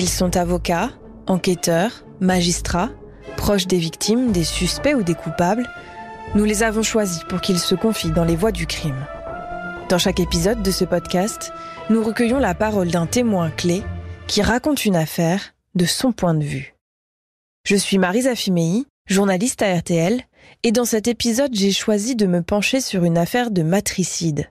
Ils 0.00 0.08
sont 0.08 0.34
avocats, 0.38 0.92
enquêteurs, 1.26 2.06
magistrats, 2.20 2.88
proches 3.36 3.66
des 3.66 3.76
victimes, 3.76 4.32
des 4.32 4.44
suspects 4.44 4.94
ou 4.94 5.02
des 5.02 5.14
coupables. 5.14 5.68
Nous 6.34 6.44
les 6.44 6.62
avons 6.62 6.82
choisis 6.82 7.22
pour 7.24 7.42
qu'ils 7.42 7.58
se 7.58 7.74
confient 7.74 8.10
dans 8.10 8.24
les 8.24 8.34
voies 8.34 8.50
du 8.50 8.66
crime. 8.66 9.06
Dans 9.90 9.98
chaque 9.98 10.18
épisode 10.18 10.62
de 10.62 10.70
ce 10.70 10.86
podcast, 10.86 11.52
nous 11.90 12.02
recueillons 12.02 12.38
la 12.38 12.54
parole 12.54 12.88
d'un 12.88 13.04
témoin 13.04 13.50
clé 13.50 13.82
qui 14.26 14.40
raconte 14.40 14.86
une 14.86 14.96
affaire 14.96 15.52
de 15.74 15.84
son 15.84 16.12
point 16.12 16.32
de 16.32 16.44
vue. 16.44 16.74
Je 17.66 17.76
suis 17.76 17.98
Marisa 17.98 18.34
Fimei, 18.34 18.86
journaliste 19.04 19.60
à 19.60 19.76
RTL, 19.76 20.22
et 20.62 20.72
dans 20.72 20.86
cet 20.86 21.08
épisode, 21.08 21.54
j'ai 21.54 21.72
choisi 21.72 22.16
de 22.16 22.24
me 22.24 22.40
pencher 22.40 22.80
sur 22.80 23.04
une 23.04 23.18
affaire 23.18 23.50
de 23.50 23.62
matricide, 23.62 24.50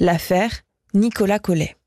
l'affaire 0.00 0.62
Nicolas 0.92 1.38
Collet. 1.38 1.77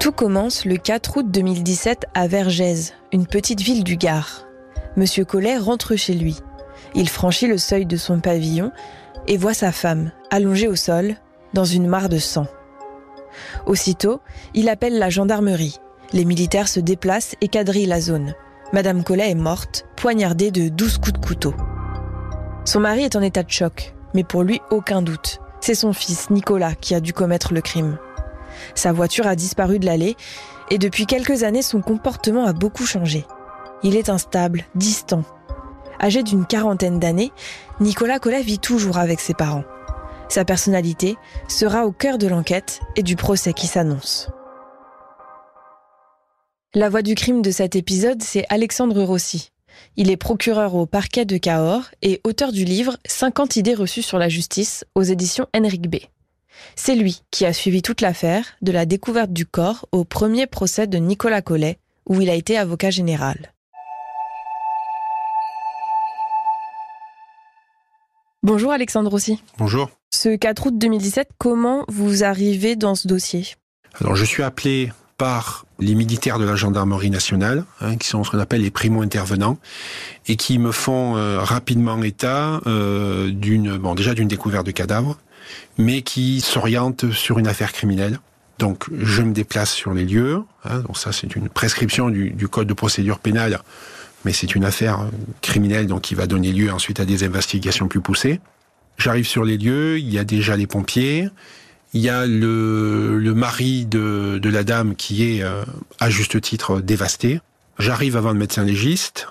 Tout 0.00 0.12
commence 0.12 0.64
le 0.64 0.76
4 0.76 1.16
août 1.16 1.26
2017 1.28 2.06
à 2.14 2.28
Vergèze, 2.28 2.94
une 3.12 3.26
petite 3.26 3.60
ville 3.60 3.82
du 3.82 3.96
Gard. 3.96 4.46
Monsieur 4.96 5.24
Collet 5.24 5.58
rentre 5.58 5.96
chez 5.96 6.14
lui. 6.14 6.36
Il 6.94 7.08
franchit 7.08 7.48
le 7.48 7.58
seuil 7.58 7.84
de 7.84 7.96
son 7.96 8.20
pavillon 8.20 8.70
et 9.26 9.36
voit 9.36 9.54
sa 9.54 9.72
femme, 9.72 10.12
allongée 10.30 10.68
au 10.68 10.76
sol, 10.76 11.16
dans 11.52 11.64
une 11.64 11.88
mare 11.88 12.08
de 12.08 12.18
sang. 12.18 12.46
Aussitôt, 13.66 14.20
il 14.54 14.68
appelle 14.68 15.00
la 15.00 15.10
gendarmerie. 15.10 15.78
Les 16.12 16.24
militaires 16.24 16.68
se 16.68 16.78
déplacent 16.78 17.34
et 17.40 17.48
quadrillent 17.48 17.86
la 17.86 18.00
zone. 18.00 18.34
Madame 18.72 19.02
Collet 19.02 19.30
est 19.30 19.34
morte, 19.34 19.84
poignardée 19.96 20.52
de 20.52 20.68
12 20.68 20.98
coups 20.98 21.14
de 21.14 21.26
couteau. 21.26 21.54
Son 22.64 22.78
mari 22.78 23.02
est 23.02 23.16
en 23.16 23.22
état 23.22 23.42
de 23.42 23.50
choc, 23.50 23.94
mais 24.14 24.22
pour 24.22 24.44
lui 24.44 24.60
aucun 24.70 25.02
doute. 25.02 25.40
C'est 25.60 25.74
son 25.74 25.92
fils, 25.92 26.30
Nicolas, 26.30 26.76
qui 26.76 26.94
a 26.94 27.00
dû 27.00 27.12
commettre 27.12 27.52
le 27.52 27.62
crime. 27.62 27.98
Sa 28.74 28.92
voiture 28.92 29.26
a 29.26 29.36
disparu 29.36 29.78
de 29.78 29.86
l'allée 29.86 30.16
et 30.70 30.78
depuis 30.78 31.06
quelques 31.06 31.42
années 31.42 31.62
son 31.62 31.80
comportement 31.80 32.44
a 32.46 32.52
beaucoup 32.52 32.86
changé. 32.86 33.24
Il 33.82 33.96
est 33.96 34.08
instable, 34.08 34.64
distant. 34.74 35.22
Âgé 36.00 36.22
d'une 36.22 36.46
quarantaine 36.46 36.98
d'années, 36.98 37.32
Nicolas 37.80 38.18
Collet 38.18 38.42
vit 38.42 38.58
toujours 38.58 38.98
avec 38.98 39.20
ses 39.20 39.34
parents. 39.34 39.64
Sa 40.28 40.44
personnalité 40.44 41.16
sera 41.48 41.86
au 41.86 41.92
cœur 41.92 42.18
de 42.18 42.26
l'enquête 42.26 42.80
et 42.96 43.02
du 43.02 43.16
procès 43.16 43.52
qui 43.52 43.66
s'annonce. 43.66 44.28
La 46.74 46.90
voix 46.90 47.02
du 47.02 47.14
crime 47.14 47.40
de 47.40 47.50
cet 47.50 47.76
épisode, 47.76 48.22
c'est 48.22 48.44
Alexandre 48.50 49.02
Rossi. 49.02 49.52
Il 49.96 50.10
est 50.10 50.16
procureur 50.16 50.74
au 50.74 50.86
parquet 50.86 51.24
de 51.24 51.38
Cahors 51.38 51.84
et 52.02 52.20
auteur 52.24 52.52
du 52.52 52.64
livre 52.64 52.98
50 53.06 53.56
idées 53.56 53.74
reçues 53.74 54.02
sur 54.02 54.18
la 54.18 54.28
justice 54.28 54.84
aux 54.94 55.02
éditions 55.02 55.46
Henrik 55.56 55.88
B. 55.88 55.96
C'est 56.76 56.94
lui 56.94 57.22
qui 57.30 57.46
a 57.46 57.52
suivi 57.52 57.82
toute 57.82 58.00
l'affaire, 58.00 58.44
de 58.62 58.72
la 58.72 58.86
découverte 58.86 59.32
du 59.32 59.46
corps 59.46 59.86
au 59.92 60.04
premier 60.04 60.46
procès 60.46 60.86
de 60.86 60.98
Nicolas 60.98 61.42
Collet, 61.42 61.78
où 62.06 62.20
il 62.20 62.30
a 62.30 62.34
été 62.34 62.56
avocat 62.56 62.90
général. 62.90 63.52
Bonjour 68.42 68.72
Alexandre 68.72 69.10
Rossi. 69.10 69.42
Bonjour. 69.58 69.90
Ce 70.10 70.34
4 70.34 70.66
août 70.66 70.78
2017, 70.78 71.28
comment 71.38 71.84
vous 71.88 72.24
arrivez 72.24 72.76
dans 72.76 72.94
ce 72.94 73.08
dossier? 73.08 73.46
Alors 74.00 74.16
je 74.16 74.24
suis 74.24 74.42
appelé 74.42 74.90
par 75.18 75.66
les 75.80 75.96
militaires 75.96 76.38
de 76.38 76.44
la 76.44 76.54
gendarmerie 76.54 77.10
nationale, 77.10 77.64
hein, 77.80 77.96
qui 77.96 78.08
sont 78.08 78.22
ce 78.22 78.30
qu'on 78.30 78.38
appelle 78.38 78.62
les 78.62 78.70
primo-intervenants, 78.70 79.58
et 80.28 80.36
qui 80.36 80.58
me 80.58 80.70
font 80.70 81.16
euh, 81.16 81.40
rapidement 81.40 82.00
état 82.02 82.60
euh, 82.66 83.30
d'une, 83.30 83.76
bon 83.76 83.96
déjà 83.96 84.14
d'une 84.14 84.28
découverte 84.28 84.64
de 84.64 84.70
cadavre, 84.70 85.18
mais 85.76 86.02
qui 86.02 86.40
s'oriente 86.40 87.10
sur 87.12 87.38
une 87.38 87.46
affaire 87.46 87.72
criminelle. 87.72 88.18
Donc 88.58 88.86
je 88.92 89.22
me 89.22 89.32
déplace 89.32 89.72
sur 89.72 89.94
les 89.94 90.04
lieux. 90.04 90.42
Hein, 90.64 90.80
donc 90.80 90.98
ça 90.98 91.12
c'est 91.12 91.36
une 91.36 91.48
prescription 91.48 92.10
du, 92.10 92.48
code 92.48 92.66
de 92.66 92.74
procédure 92.74 93.18
pénale, 93.18 93.60
mais 94.24 94.32
c'est 94.32 94.54
une 94.54 94.64
affaire 94.64 95.08
criminelle 95.40 95.86
donc 95.86 96.02
qui 96.02 96.14
va 96.14 96.26
donner 96.26 96.52
lieu 96.52 96.72
ensuite 96.72 97.00
à 97.00 97.04
des 97.04 97.24
investigations 97.24 97.88
plus 97.88 98.00
poussées. 98.00 98.40
J'arrive 98.98 99.26
sur 99.26 99.44
les 99.44 99.56
lieux, 99.56 99.98
il 99.98 100.12
y 100.12 100.18
a 100.18 100.24
déjà 100.24 100.56
les 100.56 100.66
pompiers, 100.66 101.28
il 101.94 102.00
y 102.00 102.08
a 102.08 102.26
le, 102.26 103.32
mari 103.34 103.86
de, 103.86 104.38
de, 104.42 104.48
la 104.50 104.64
dame 104.64 104.96
qui 104.96 105.30
est 105.30 105.42
euh, 105.42 105.64
à 106.00 106.10
juste 106.10 106.40
titre 106.40 106.80
dévasté. 106.80 107.40
J'arrive 107.78 108.16
avant 108.16 108.32
le 108.32 108.38
médecin 108.38 108.64
légiste 108.64 109.28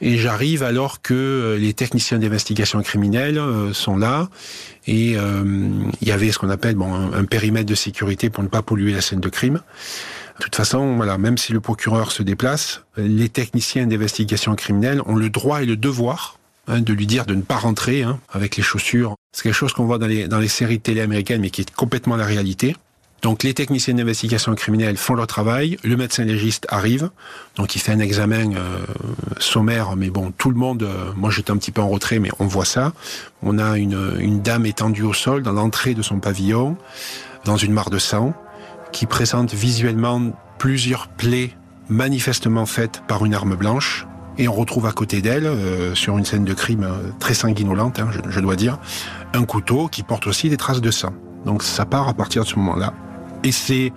et 0.00 0.16
j'arrive 0.16 0.62
alors 0.62 1.02
que 1.02 1.14
euh, 1.14 1.58
les 1.58 1.74
techniciens 1.74 2.18
d'investigation 2.18 2.82
criminelle 2.82 3.38
euh, 3.38 3.72
sont 3.72 3.96
là 3.96 4.28
et 4.86 5.16
euh, 5.16 5.44
il 6.00 6.08
y 6.08 6.12
avait 6.12 6.32
ce 6.32 6.38
qu'on 6.38 6.50
appelle 6.50 6.74
bon, 6.74 6.92
un, 6.92 7.24
périmètre 7.24 7.66
de 7.66 7.74
sécurité 7.74 8.30
pour 8.30 8.42
ne 8.42 8.48
pas 8.48 8.62
polluer 8.62 8.92
la 8.92 9.00
scène 9.00 9.20
de 9.20 9.28
crime. 9.28 9.60
De 10.38 10.44
toute 10.44 10.56
façon, 10.56 10.96
voilà, 10.96 11.18
même 11.18 11.36
si 11.36 11.52
le 11.52 11.60
procureur 11.60 12.12
se 12.12 12.22
déplace, 12.22 12.82
les 12.96 13.28
techniciens 13.28 13.86
d'investigation 13.86 14.54
criminelle 14.54 15.02
ont 15.04 15.16
le 15.16 15.28
droit 15.28 15.62
et 15.62 15.66
le 15.66 15.76
devoir 15.76 16.38
hein, 16.66 16.80
de 16.80 16.92
lui 16.94 17.06
dire 17.06 17.26
de 17.26 17.34
ne 17.34 17.42
pas 17.42 17.56
rentrer 17.56 18.02
hein, 18.02 18.18
avec 18.32 18.56
les 18.56 18.62
chaussures. 18.62 19.16
C'est 19.32 19.42
quelque 19.42 19.54
chose 19.54 19.74
qu'on 19.74 19.84
voit 19.84 19.98
dans 19.98 20.06
les, 20.06 20.28
dans 20.28 20.38
les 20.38 20.48
séries 20.48 20.80
télé 20.80 21.02
américaines, 21.02 21.42
mais 21.42 21.50
qui 21.50 21.60
est 21.60 21.74
complètement 21.74 22.16
la 22.16 22.24
réalité. 22.24 22.74
Donc 23.22 23.42
les 23.42 23.52
techniciens 23.52 23.94
d'investigation 23.94 24.54
criminelle 24.54 24.96
font 24.96 25.14
leur 25.14 25.26
travail, 25.26 25.76
le 25.84 25.96
médecin 25.96 26.24
légiste 26.24 26.66
arrive, 26.70 27.10
donc 27.56 27.76
il 27.76 27.80
fait 27.80 27.92
un 27.92 27.98
examen 27.98 28.54
euh, 28.54 28.78
sommaire, 29.38 29.94
mais 29.94 30.08
bon, 30.08 30.32
tout 30.36 30.48
le 30.48 30.56
monde, 30.56 30.84
euh, 30.84 31.12
moi 31.16 31.30
j'étais 31.30 31.50
un 31.50 31.58
petit 31.58 31.70
peu 31.70 31.82
en 31.82 31.88
retrait, 31.88 32.18
mais 32.18 32.30
on 32.38 32.46
voit 32.46 32.64
ça. 32.64 32.92
On 33.42 33.58
a 33.58 33.76
une, 33.76 34.40
dame 34.40 34.64
étendue 34.64 35.02
au 35.02 35.12
sol 35.12 35.42
dans 35.42 35.52
l'entrée 35.52 35.92
de 35.92 36.00
son 36.00 36.18
pavillon, 36.18 36.76
dans 37.44 37.58
une 37.58 37.72
mare 37.72 37.90
de 37.90 37.98
sang, 37.98 38.32
qui 38.90 39.04
présente 39.04 39.52
visuellement 39.52 40.32
plusieurs 40.58 41.08
plaies 41.08 41.50
manifestement 41.90 42.64
faites 42.64 43.02
par 43.06 43.24
une 43.26 43.34
arme 43.34 43.54
blanche. 43.54 44.06
Et 44.38 44.48
on 44.48 44.54
retrouve 44.54 44.86
à 44.86 44.92
côté 44.92 45.20
d'elle, 45.20 45.44
euh, 45.44 45.94
sur 45.94 46.16
une 46.16 46.24
scène 46.24 46.44
de 46.44 46.54
crime 46.54 46.88
très 47.18 47.34
sanguinolente, 47.34 47.98
hein, 47.98 48.08
je, 48.12 48.30
je 48.30 48.40
dois 48.40 48.56
dire, 48.56 48.78
un 49.34 49.44
couteau 49.44 49.88
qui 49.88 50.02
porte 50.02 50.26
aussi 50.26 50.48
des 50.48 50.56
traces 50.56 50.80
de 50.80 50.90
sang. 50.90 51.12
Donc 51.44 51.62
ça 51.62 51.84
part 51.84 52.08
à 52.08 52.14
partir 52.14 52.44
de 52.44 52.48
ce 52.48 52.56
moment-là. 52.56 52.94
Et 53.42 53.52
c'est 53.52 53.92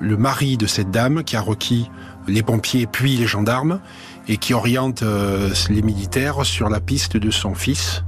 le 0.00 0.16
mari 0.16 0.56
de 0.56 0.66
cette 0.66 0.90
dame 0.90 1.24
qui 1.24 1.36
a 1.36 1.40
requis 1.40 1.90
les 2.26 2.42
pompiers 2.42 2.86
puis 2.86 3.16
les 3.16 3.26
gendarmes 3.26 3.80
et 4.28 4.36
qui 4.36 4.54
oriente 4.54 5.02
euh, 5.02 5.50
les 5.68 5.82
militaires 5.82 6.44
sur 6.44 6.68
la 6.68 6.80
piste 6.80 7.16
de 7.16 7.30
son 7.30 7.54
fils. 7.54 8.04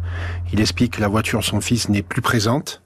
Il 0.52 0.60
explique 0.60 0.96
que 0.96 1.00
la 1.00 1.08
voiture 1.08 1.40
de 1.40 1.44
son 1.44 1.60
fils 1.60 1.88
n'est 1.88 2.02
plus 2.02 2.22
présente 2.22 2.82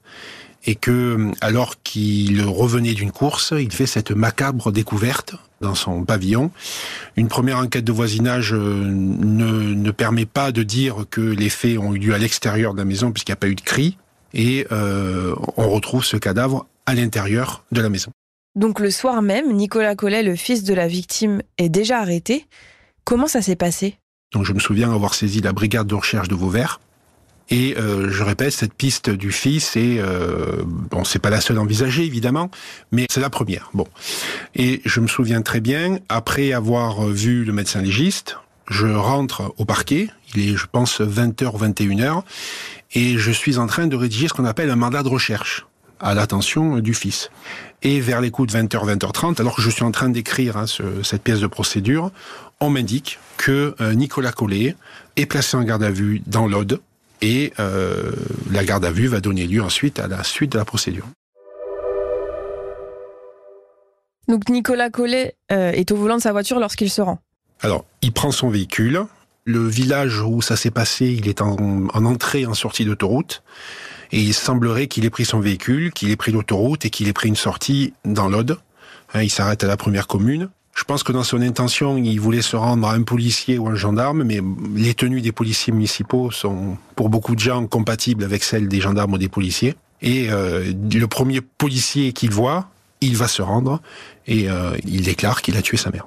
et 0.65 0.75
que 0.75 1.31
alors 1.41 1.83
qu'il 1.83 2.43
revenait 2.43 2.95
d'une 2.95 3.13
course, 3.13 3.55
il 3.57 3.73
fait 3.73 3.87
cette 3.87 4.11
macabre 4.11 4.73
découverte 4.73 5.37
dans 5.61 5.75
son 5.75 6.05
pavillon. 6.05 6.51
Une 7.17 7.29
première 7.29 7.59
enquête 7.59 7.85
de 7.85 7.93
voisinage 7.93 8.53
euh, 8.53 8.59
ne, 8.59 9.75
ne 9.75 9.91
permet 9.91 10.27
pas 10.27 10.53
de 10.53 10.63
dire 10.63 11.07
que 11.11 11.21
les 11.21 11.49
faits 11.49 11.79
ont 11.79 11.95
eu 11.95 11.99
lieu 11.99 12.15
à 12.15 12.19
l'extérieur 12.19 12.73
de 12.73 12.79
la 12.79 12.85
maison 12.85 13.13
puisqu'il 13.13 13.33
n'y 13.33 13.35
a 13.35 13.41
pas 13.41 13.49
eu 13.49 13.55
de 13.55 13.61
cri 13.61 13.97
et 14.35 14.67
euh, 14.73 15.35
on 15.57 15.71
retrouve 15.71 16.05
ce 16.05 16.17
cadavre 16.17 16.67
à 16.87 16.95
l'intérieur 16.95 17.65
de 17.73 17.81
la 17.81 17.89
maison. 17.89 18.11
Donc 18.55 18.81
le 18.81 18.91
soir 18.91 19.21
même, 19.21 19.53
Nicolas 19.53 19.95
Collet, 19.95 20.23
le 20.23 20.35
fils 20.35 20.65
de 20.65 20.73
la 20.73 20.89
victime, 20.89 21.43
est 21.59 21.69
déjà 21.69 21.99
arrêté. 21.99 22.47
Comment 23.05 23.27
ça 23.27 23.43
s'est 23.43 23.57
passé? 23.57 23.97
Donc 24.33 24.45
je 24.45 24.53
me 24.53 24.59
souviens 24.59 24.93
avoir 24.93 25.15
saisi 25.15 25.41
la 25.41 25.53
brigade 25.53 25.87
de 25.87 25.95
recherche 25.95 26.29
de 26.29 26.35
Vauvert. 26.35 26.81
Et 27.49 27.77
euh, 27.77 28.11
je 28.11 28.23
répète, 28.25 28.53
cette 28.53 28.75
piste 28.75 29.09
du 29.09 29.31
fils 29.31 29.77
est 29.77 29.99
euh, 30.01 30.65
bon, 30.67 31.05
c'est 31.05 31.21
pas 31.21 31.31
la 31.31 31.41
seule 31.41 31.59
envisagée 31.59 32.05
évidemment, 32.05 32.51
mais 32.91 33.07
c'est 33.09 33.21
la 33.21 33.31
première. 33.31 33.71
Bon, 33.73 33.87
et 34.57 34.81
je 34.85 35.01
me 35.01 35.07
souviens 35.07 35.43
très 35.43 35.61
bien 35.61 35.99
après 36.09 36.53
avoir 36.53 37.07
vu 37.07 37.45
le 37.45 37.53
médecin 37.53 37.83
légiste, 37.83 38.39
je 38.69 38.87
rentre 38.89 39.55
au 39.59 39.65
parquet. 39.65 40.09
Il 40.35 40.49
est, 40.49 40.57
je 40.57 40.67
pense, 40.67 41.01
20h 41.01 41.57
21h, 41.57 42.23
et 42.95 43.17
je 43.17 43.31
suis 43.31 43.59
en 43.59 43.69
train 43.69 43.87
de 43.87 43.95
rédiger 43.95 44.27
ce 44.27 44.33
qu'on 44.33 44.45
appelle 44.45 44.71
un 44.71 44.77
mandat 44.77 45.05
de 45.05 45.09
recherche 45.09 45.67
à 46.01 46.15
l'attention 46.15 46.79
du 46.79 46.95
fils. 46.95 47.31
Et 47.83 48.01
vers 48.01 48.21
les 48.21 48.31
coups 48.31 48.53
de 48.53 48.59
20h, 48.59 48.97
20h30, 48.97 49.41
alors 49.41 49.57
que 49.57 49.63
je 49.63 49.71
suis 49.71 49.85
en 49.85 49.91
train 49.91 50.09
d'écrire 50.09 50.57
hein, 50.57 50.67
ce, 50.67 51.03
cette 51.03 51.23
pièce 51.23 51.41
de 51.41 51.47
procédure, 51.47 52.11
on 52.61 52.71
m'indique 52.71 53.19
que 53.37 53.75
euh, 53.81 53.95
Nicolas 53.95 54.33
Collet 54.33 54.77
est 55.17 55.27
placé 55.27 55.57
en 55.57 55.63
garde 55.63 55.83
à 55.83 55.91
vue 55.91 56.23
dans 56.27 56.47
l'Aude 56.47 56.81
et 57.23 57.53
euh, 57.59 58.13
la 58.51 58.65
garde 58.65 58.85
à 58.85 58.91
vue 58.91 59.07
va 59.07 59.21
donner 59.21 59.47
lieu 59.47 59.63
ensuite 59.63 59.99
à 59.99 60.07
la 60.07 60.23
suite 60.25 60.53
de 60.53 60.59
la 60.59 60.65
procédure. 60.65 61.07
Donc 64.29 64.49
Nicolas 64.49 64.91
Collet 64.91 65.37
euh, 65.53 65.71
est 65.71 65.93
au 65.93 65.97
volant 65.97 66.17
de 66.17 66.23
sa 66.23 66.33
voiture 66.33 66.59
lorsqu'il 66.59 66.91
se 66.91 67.01
rend. 67.01 67.21
Alors, 67.61 67.85
il 68.03 68.13
prend 68.13 68.33
son 68.33 68.49
véhicule. 68.49 69.03
Le 69.45 69.67
village 69.67 70.21
où 70.21 70.43
ça 70.43 70.57
s'est 70.57 70.73
passé, 70.73 71.07
il 71.07 71.29
est 71.29 71.41
en, 71.41 71.57
en 71.93 72.05
entrée, 72.05 72.47
en 72.47 72.55
sortie 72.55 72.85
d'autoroute. 72.85 73.43
Et 74.13 74.21
il 74.21 74.35
semblerait 74.35 74.87
qu'il 74.87 75.05
ait 75.05 75.11
pris 75.11 75.25
son 75.25 75.41
véhicule, 75.41 75.93
qu'il 75.93 76.11
ait 76.11 76.17
pris 76.17 76.33
l'autoroute 76.33 76.85
et 76.85 76.91
qu'il 76.91 77.09
ait 77.09 77.13
pris 77.13 77.29
une 77.29 77.37
sortie 77.37 77.93
dans 78.05 78.29
l'Aude. 78.29 78.59
Hein, 79.15 79.23
il 79.23 79.31
s'arrête 79.31 79.65
à 79.65 79.67
la 79.67 79.77
première 79.77 80.07
commune. 80.07 80.49
Je 80.75 80.85
pense 80.85 81.03
que 81.03 81.13
dans 81.13 81.25
son 81.25 81.41
intention, 81.41 81.97
il 81.97 82.21
voulait 82.21 82.43
se 82.43 82.55
rendre 82.55 82.87
à 82.87 82.93
un 82.93 83.03
policier 83.03 83.59
ou 83.59 83.67
un 83.69 83.75
gendarme, 83.75 84.25
mais 84.25 84.41
les 84.75 84.93
tenues 84.93 85.23
des 85.23 85.33
policiers 85.33 85.73
municipaux 85.73 86.31
sont, 86.31 86.77
pour 86.97 87.09
beaucoup 87.09 87.35
de 87.35 87.41
gens, 87.41 87.67
compatibles 87.67 88.25
avec 88.25 88.45
celles 88.45 88.69
des 88.69 88.81
gendarmes 88.81 89.15
ou 89.15 89.19
des 89.19 89.31
policiers. 89.31 89.75
Et 90.03 90.31
euh, 90.31 90.73
le 90.93 91.07
premier 91.07 91.41
policier 91.41 92.13
qu'il 92.13 92.31
voit, 92.31 92.69
il 93.01 93.17
va 93.17 93.27
se 93.27 93.41
rendre 93.41 93.81
et 94.27 94.49
il 94.85 95.03
déclare 95.03 95.43
qu'il 95.43 95.57
a 95.57 95.63
tué 95.63 95.77
sa 95.77 95.91
mère. 95.91 96.07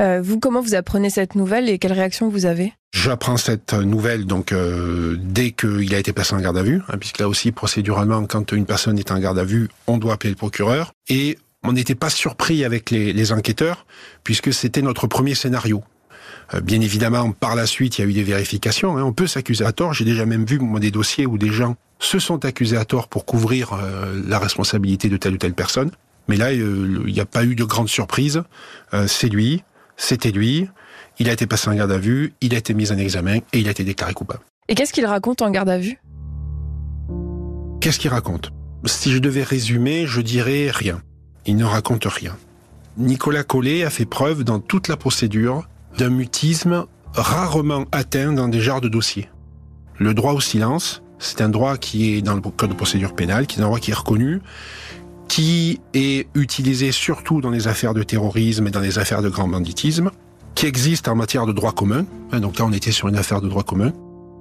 Euh, 0.00 0.22
vous, 0.22 0.40
comment 0.40 0.62
vous 0.62 0.74
apprenez 0.74 1.10
cette 1.10 1.34
nouvelle 1.34 1.68
et 1.68 1.78
quelle 1.78 1.92
réaction 1.92 2.28
vous 2.28 2.46
avez? 2.46 2.72
J'apprends 2.92 3.36
cette 3.36 3.74
nouvelle 3.74 4.26
donc 4.26 4.52
euh, 4.52 5.16
dès 5.20 5.52
qu'il 5.52 5.94
a 5.94 5.98
été 5.98 6.12
placé 6.12 6.34
en 6.34 6.40
garde 6.40 6.56
à 6.56 6.62
vue, 6.62 6.80
hein, 6.88 6.96
puisque 6.98 7.18
là 7.18 7.28
aussi 7.28 7.52
procéduralement, 7.52 8.24
quand 8.24 8.52
une 8.52 8.64
personne 8.64 8.98
est 8.98 9.12
en 9.12 9.18
garde 9.18 9.38
à 9.38 9.44
vue, 9.44 9.68
on 9.86 9.98
doit 9.98 10.14
appeler 10.14 10.30
le 10.30 10.36
procureur. 10.36 10.92
Et 11.08 11.38
on 11.62 11.72
n'était 11.72 11.94
pas 11.94 12.08
surpris 12.08 12.64
avec 12.64 12.90
les, 12.90 13.32
enquêteurs, 13.32 13.84
puisque 14.24 14.54
c'était 14.54 14.80
notre 14.80 15.06
premier 15.06 15.34
scénario. 15.34 15.84
Euh, 16.54 16.60
bien 16.60 16.80
évidemment, 16.80 17.32
par 17.32 17.54
la 17.54 17.66
suite, 17.66 17.98
il 17.98 18.00
y 18.00 18.04
a 18.04 18.08
eu 18.08 18.14
des 18.14 18.22
vérifications. 18.22 18.96
Hein. 18.96 19.04
On 19.04 19.12
peut 19.12 19.26
s'accuser 19.26 19.66
à 19.66 19.72
tort. 19.72 19.92
J'ai 19.92 20.06
déjà 20.06 20.24
même 20.24 20.46
vu 20.46 20.58
des 20.80 20.90
dossiers 20.90 21.26
où 21.26 21.36
des 21.36 21.50
gens 21.52 21.76
se 21.98 22.18
sont 22.18 22.46
accusés 22.46 22.78
à 22.78 22.86
tort 22.86 23.08
pour 23.08 23.26
couvrir 23.26 23.78
la 24.26 24.38
responsabilité 24.38 25.10
de 25.10 25.18
telle 25.18 25.34
ou 25.34 25.36
telle 25.36 25.52
personne. 25.52 25.90
Mais 26.28 26.38
là, 26.38 26.50
il 26.50 27.04
n'y 27.04 27.20
a 27.20 27.26
pas 27.26 27.44
eu 27.44 27.54
de 27.54 27.64
grande 27.64 27.90
surprise. 27.90 28.42
c'est 29.06 29.28
lui, 29.28 29.62
c'était 30.00 30.30
lui, 30.30 30.66
il 31.18 31.28
a 31.28 31.32
été 31.32 31.46
passé 31.46 31.68
en 31.68 31.74
garde 31.74 31.92
à 31.92 31.98
vue, 31.98 32.32
il 32.40 32.54
a 32.54 32.58
été 32.58 32.72
mis 32.72 32.90
en 32.90 32.96
examen 32.96 33.36
et 33.52 33.60
il 33.60 33.68
a 33.68 33.70
été 33.70 33.84
déclaré 33.84 34.14
coupable. 34.14 34.42
Et 34.68 34.74
qu'est-ce 34.74 34.94
qu'il 34.94 35.04
raconte 35.04 35.42
en 35.42 35.50
garde 35.50 35.68
à 35.68 35.78
vue? 35.78 36.00
Qu'est-ce 37.80 37.98
qu'il 37.98 38.10
raconte? 38.10 38.50
Si 38.86 39.12
je 39.12 39.18
devais 39.18 39.42
résumer, 39.42 40.06
je 40.06 40.22
dirais 40.22 40.70
rien. 40.70 41.02
Il 41.44 41.56
ne 41.56 41.64
raconte 41.64 42.06
rien. 42.06 42.36
Nicolas 42.96 43.44
Collet 43.44 43.84
a 43.84 43.90
fait 43.90 44.06
preuve 44.06 44.42
dans 44.42 44.58
toute 44.58 44.88
la 44.88 44.96
procédure 44.96 45.68
d'un 45.98 46.10
mutisme 46.10 46.86
rarement 47.12 47.84
atteint 47.92 48.32
dans 48.32 48.48
des 48.48 48.60
genres 48.60 48.80
de 48.80 48.88
dossiers. 48.88 49.28
Le 49.98 50.14
droit 50.14 50.32
au 50.32 50.40
silence, 50.40 51.02
c'est 51.18 51.42
un 51.42 51.50
droit 51.50 51.76
qui 51.76 52.14
est 52.14 52.22
dans 52.22 52.34
le 52.34 52.40
code 52.40 52.70
de 52.70 52.74
procédure 52.74 53.14
pénale, 53.14 53.46
qui 53.46 53.58
est 53.58 53.62
un 53.62 53.66
droit 53.66 53.78
qui 53.78 53.90
est 53.90 53.94
reconnu, 53.94 54.40
qui 55.30 55.80
est 55.94 56.26
utilisé 56.34 56.90
surtout 56.90 57.40
dans 57.40 57.50
les 57.50 57.68
affaires 57.68 57.94
de 57.94 58.02
terrorisme 58.02 58.66
et 58.66 58.70
dans 58.72 58.80
les 58.80 58.98
affaires 58.98 59.22
de 59.22 59.28
grand 59.28 59.46
banditisme, 59.46 60.10
qui 60.56 60.66
existe 60.66 61.06
en 61.06 61.14
matière 61.14 61.46
de 61.46 61.52
droit 61.52 61.70
commun. 61.70 62.04
Hein, 62.32 62.40
donc 62.40 62.58
là, 62.58 62.64
on 62.66 62.72
était 62.72 62.90
sur 62.90 63.06
une 63.06 63.16
affaire 63.16 63.40
de 63.40 63.48
droit 63.48 63.62
commun. 63.62 63.92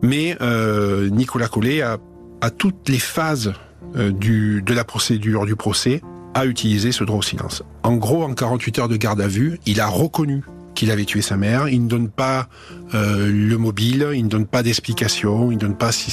Mais 0.02 0.36
euh, 0.42 1.08
Nicolas 1.12 1.48
Collet, 1.48 1.84
a, 1.84 2.00
à 2.42 2.50
toutes 2.50 2.90
les 2.90 2.98
phases 2.98 3.54
euh, 3.98 4.12
de 4.12 4.74
la 4.74 4.84
procédure 4.84 5.46
du 5.46 5.56
procès, 5.56 6.02
a 6.34 6.48
utilisé 6.48 6.92
ce 6.92 7.04
droit 7.04 7.20
au 7.20 7.22
silence. 7.22 7.62
En 7.84 7.96
gros, 7.96 8.24
en 8.24 8.34
48 8.34 8.80
heures 8.80 8.88
de 8.88 8.98
garde 8.98 9.22
à 9.22 9.28
vue, 9.28 9.60
il 9.68 9.82
a 9.82 9.88
reconnu 9.88 10.44
qu'il 10.80 10.92
avait 10.92 11.04
tué 11.04 11.22
sa 11.22 11.36
mère. 11.36 11.68
Il 11.68 11.84
ne 11.84 11.90
donne 11.90 12.08
pas 12.08 12.48
euh, 12.94 13.30
le 13.30 13.58
mobile, 13.58 14.08
il 14.14 14.24
ne 14.24 14.30
donne 14.30 14.46
pas 14.46 14.64
d'explication, 14.64 15.52
il 15.52 15.56
ne 15.56 15.60
donne 15.60 15.76
pas 15.76 15.92
si 15.92 16.10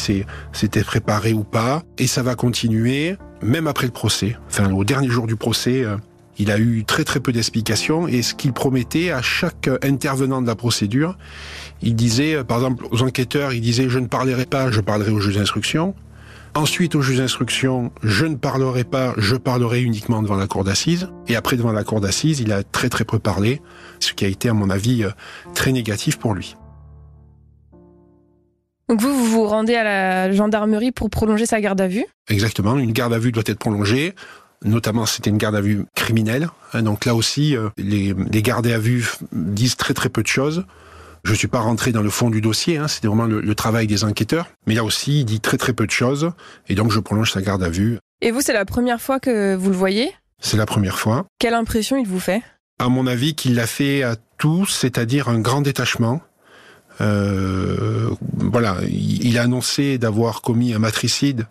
c'était 0.52 0.82
préparé 0.82 1.32
ou 1.32 1.44
pas. 1.44 1.84
Et 1.98 2.08
ça 2.08 2.24
va 2.24 2.34
continuer 2.34 3.16
même 3.42 3.68
après 3.68 3.86
le 3.86 3.92
procès. 3.92 4.36
Enfin, 4.48 4.72
au 4.72 4.82
dernier 4.82 5.08
jour 5.08 5.28
du 5.28 5.36
procès, 5.36 5.84
euh, 5.84 5.96
il 6.38 6.50
a 6.50 6.58
eu 6.58 6.84
très 6.84 7.04
très 7.04 7.20
peu 7.20 7.30
d'explications. 7.30 8.08
Et 8.08 8.22
ce 8.22 8.34
qu'il 8.34 8.52
promettait 8.52 9.12
à 9.12 9.22
chaque 9.22 9.70
intervenant 9.84 10.42
de 10.42 10.48
la 10.48 10.56
procédure, 10.56 11.16
il 11.80 11.94
disait, 11.94 12.34
euh, 12.34 12.42
par 12.42 12.56
exemple, 12.58 12.86
aux 12.90 13.02
enquêteurs, 13.02 13.52
il 13.52 13.60
disait 13.60 13.88
je 13.88 14.00
ne 14.00 14.08
parlerai 14.08 14.46
pas, 14.46 14.72
je 14.72 14.80
parlerai 14.80 15.12
au 15.12 15.20
juge 15.20 15.36
d'instruction. 15.36 15.94
Ensuite, 16.56 16.94
au 16.94 17.02
juge 17.02 17.18
d'instruction, 17.18 17.92
je 18.02 18.26
ne 18.26 18.34
parlerai 18.34 18.82
pas, 18.82 19.14
je 19.18 19.36
parlerai 19.36 19.82
uniquement 19.82 20.22
devant 20.22 20.36
la 20.36 20.46
cour 20.48 20.64
d'assises. 20.64 21.08
Et 21.28 21.36
après, 21.36 21.56
devant 21.56 21.70
la 21.70 21.84
cour 21.84 22.00
d'assises, 22.00 22.40
il 22.40 22.50
a 22.50 22.64
très 22.64 22.88
très 22.88 23.04
peu 23.04 23.18
parlé, 23.18 23.60
ce 24.00 24.12
qui 24.12 24.24
a 24.24 24.28
été, 24.28 24.48
à 24.48 24.54
mon 24.54 24.70
avis, 24.70 25.04
euh, 25.04 25.10
très 25.54 25.72
négatif 25.72 26.18
pour 26.18 26.34
lui. 26.34 26.56
Donc 28.88 29.00
vous, 29.00 29.12
vous 29.12 29.26
vous 29.26 29.46
rendez 29.46 29.74
à 29.74 29.84
la 29.84 30.32
gendarmerie 30.32 30.92
pour 30.92 31.10
prolonger 31.10 31.46
sa 31.46 31.60
garde 31.60 31.80
à 31.80 31.88
vue? 31.88 32.04
Exactement, 32.28 32.78
une 32.78 32.92
garde 32.92 33.12
à 33.12 33.18
vue 33.18 33.32
doit 33.32 33.42
être 33.46 33.58
prolongée. 33.58 34.14
Notamment, 34.64 35.06
c'était 35.06 35.30
une 35.30 35.38
garde 35.38 35.56
à 35.56 35.60
vue 35.60 35.84
criminelle. 35.94 36.48
Hein, 36.72 36.82
donc 36.82 37.04
là 37.04 37.14
aussi, 37.14 37.56
euh, 37.56 37.68
les, 37.76 38.14
les 38.30 38.42
gardés 38.42 38.72
à 38.72 38.78
vue 38.78 39.06
disent 39.32 39.76
très 39.76 39.92
très 39.92 40.08
peu 40.08 40.22
de 40.22 40.28
choses. 40.28 40.64
Je 41.26 41.34
suis 41.34 41.48
pas 41.48 41.58
rentré 41.58 41.90
dans 41.90 42.02
le 42.02 42.10
fond 42.10 42.30
du 42.30 42.40
dossier, 42.40 42.78
hein, 42.78 42.86
c'était 42.86 43.08
vraiment 43.08 43.24
le, 43.24 43.54
travail 43.56 43.88
des 43.88 44.04
enquêteurs. 44.04 44.46
Mais 44.68 44.74
là 44.74 44.84
aussi, 44.84 45.20
il 45.20 45.24
dit 45.24 45.40
très 45.40 45.56
très 45.56 45.72
peu 45.72 45.84
de 45.84 45.90
choses, 45.90 46.30
et 46.68 46.76
donc 46.76 46.92
je 46.92 47.00
prolonge 47.00 47.32
sa 47.32 47.42
garde 47.42 47.64
à 47.64 47.68
vue. 47.68 47.98
Et 48.20 48.30
vous, 48.30 48.42
c'est 48.42 48.52
la 48.52 48.64
première 48.64 49.00
fois 49.00 49.18
que 49.18 49.56
vous 49.56 49.70
le 49.70 49.76
voyez? 49.76 50.12
C'est 50.38 50.56
la 50.56 50.66
première 50.66 51.00
fois. 51.00 51.26
Quelle 51.40 51.54
impression 51.54 51.96
il 51.96 52.06
vous 52.06 52.20
fait? 52.20 52.42
À 52.78 52.88
mon 52.88 53.06
avis, 53.06 53.34
qu'il 53.34 53.54
l'a 53.54 53.66
fait 53.66 54.02
à 54.02 54.16
tous, 54.38 54.66
c'est-à-dire 54.66 55.28
un 55.28 55.38
grand 55.38 55.60
détachement. 55.60 56.20
Euh, 57.00 58.10
voilà, 58.34 58.78
il 58.88 59.38
a 59.38 59.42
annoncé 59.42 59.98
d'avoir 59.98 60.42
commis 60.42 60.74
un 60.74 60.78
matricide 60.78 61.46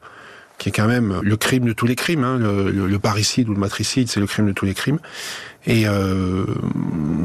qui 0.57 0.69
est 0.69 0.71
quand 0.71 0.87
même 0.87 1.19
le 1.21 1.35
crime 1.37 1.65
de 1.65 1.73
tous 1.73 1.85
les 1.85 1.95
crimes. 1.95 2.23
Hein. 2.23 2.37
Le, 2.37 2.99
parricide 2.99 3.49
ou 3.49 3.53
le 3.53 3.59
matricide, 3.59 4.07
c'est 4.09 4.19
le 4.19 4.27
crime 4.27 4.47
de 4.47 4.53
tous 4.53 4.65
les 4.65 4.73
crimes. 4.73 4.99
Et 5.65 5.87
euh, 5.87 6.45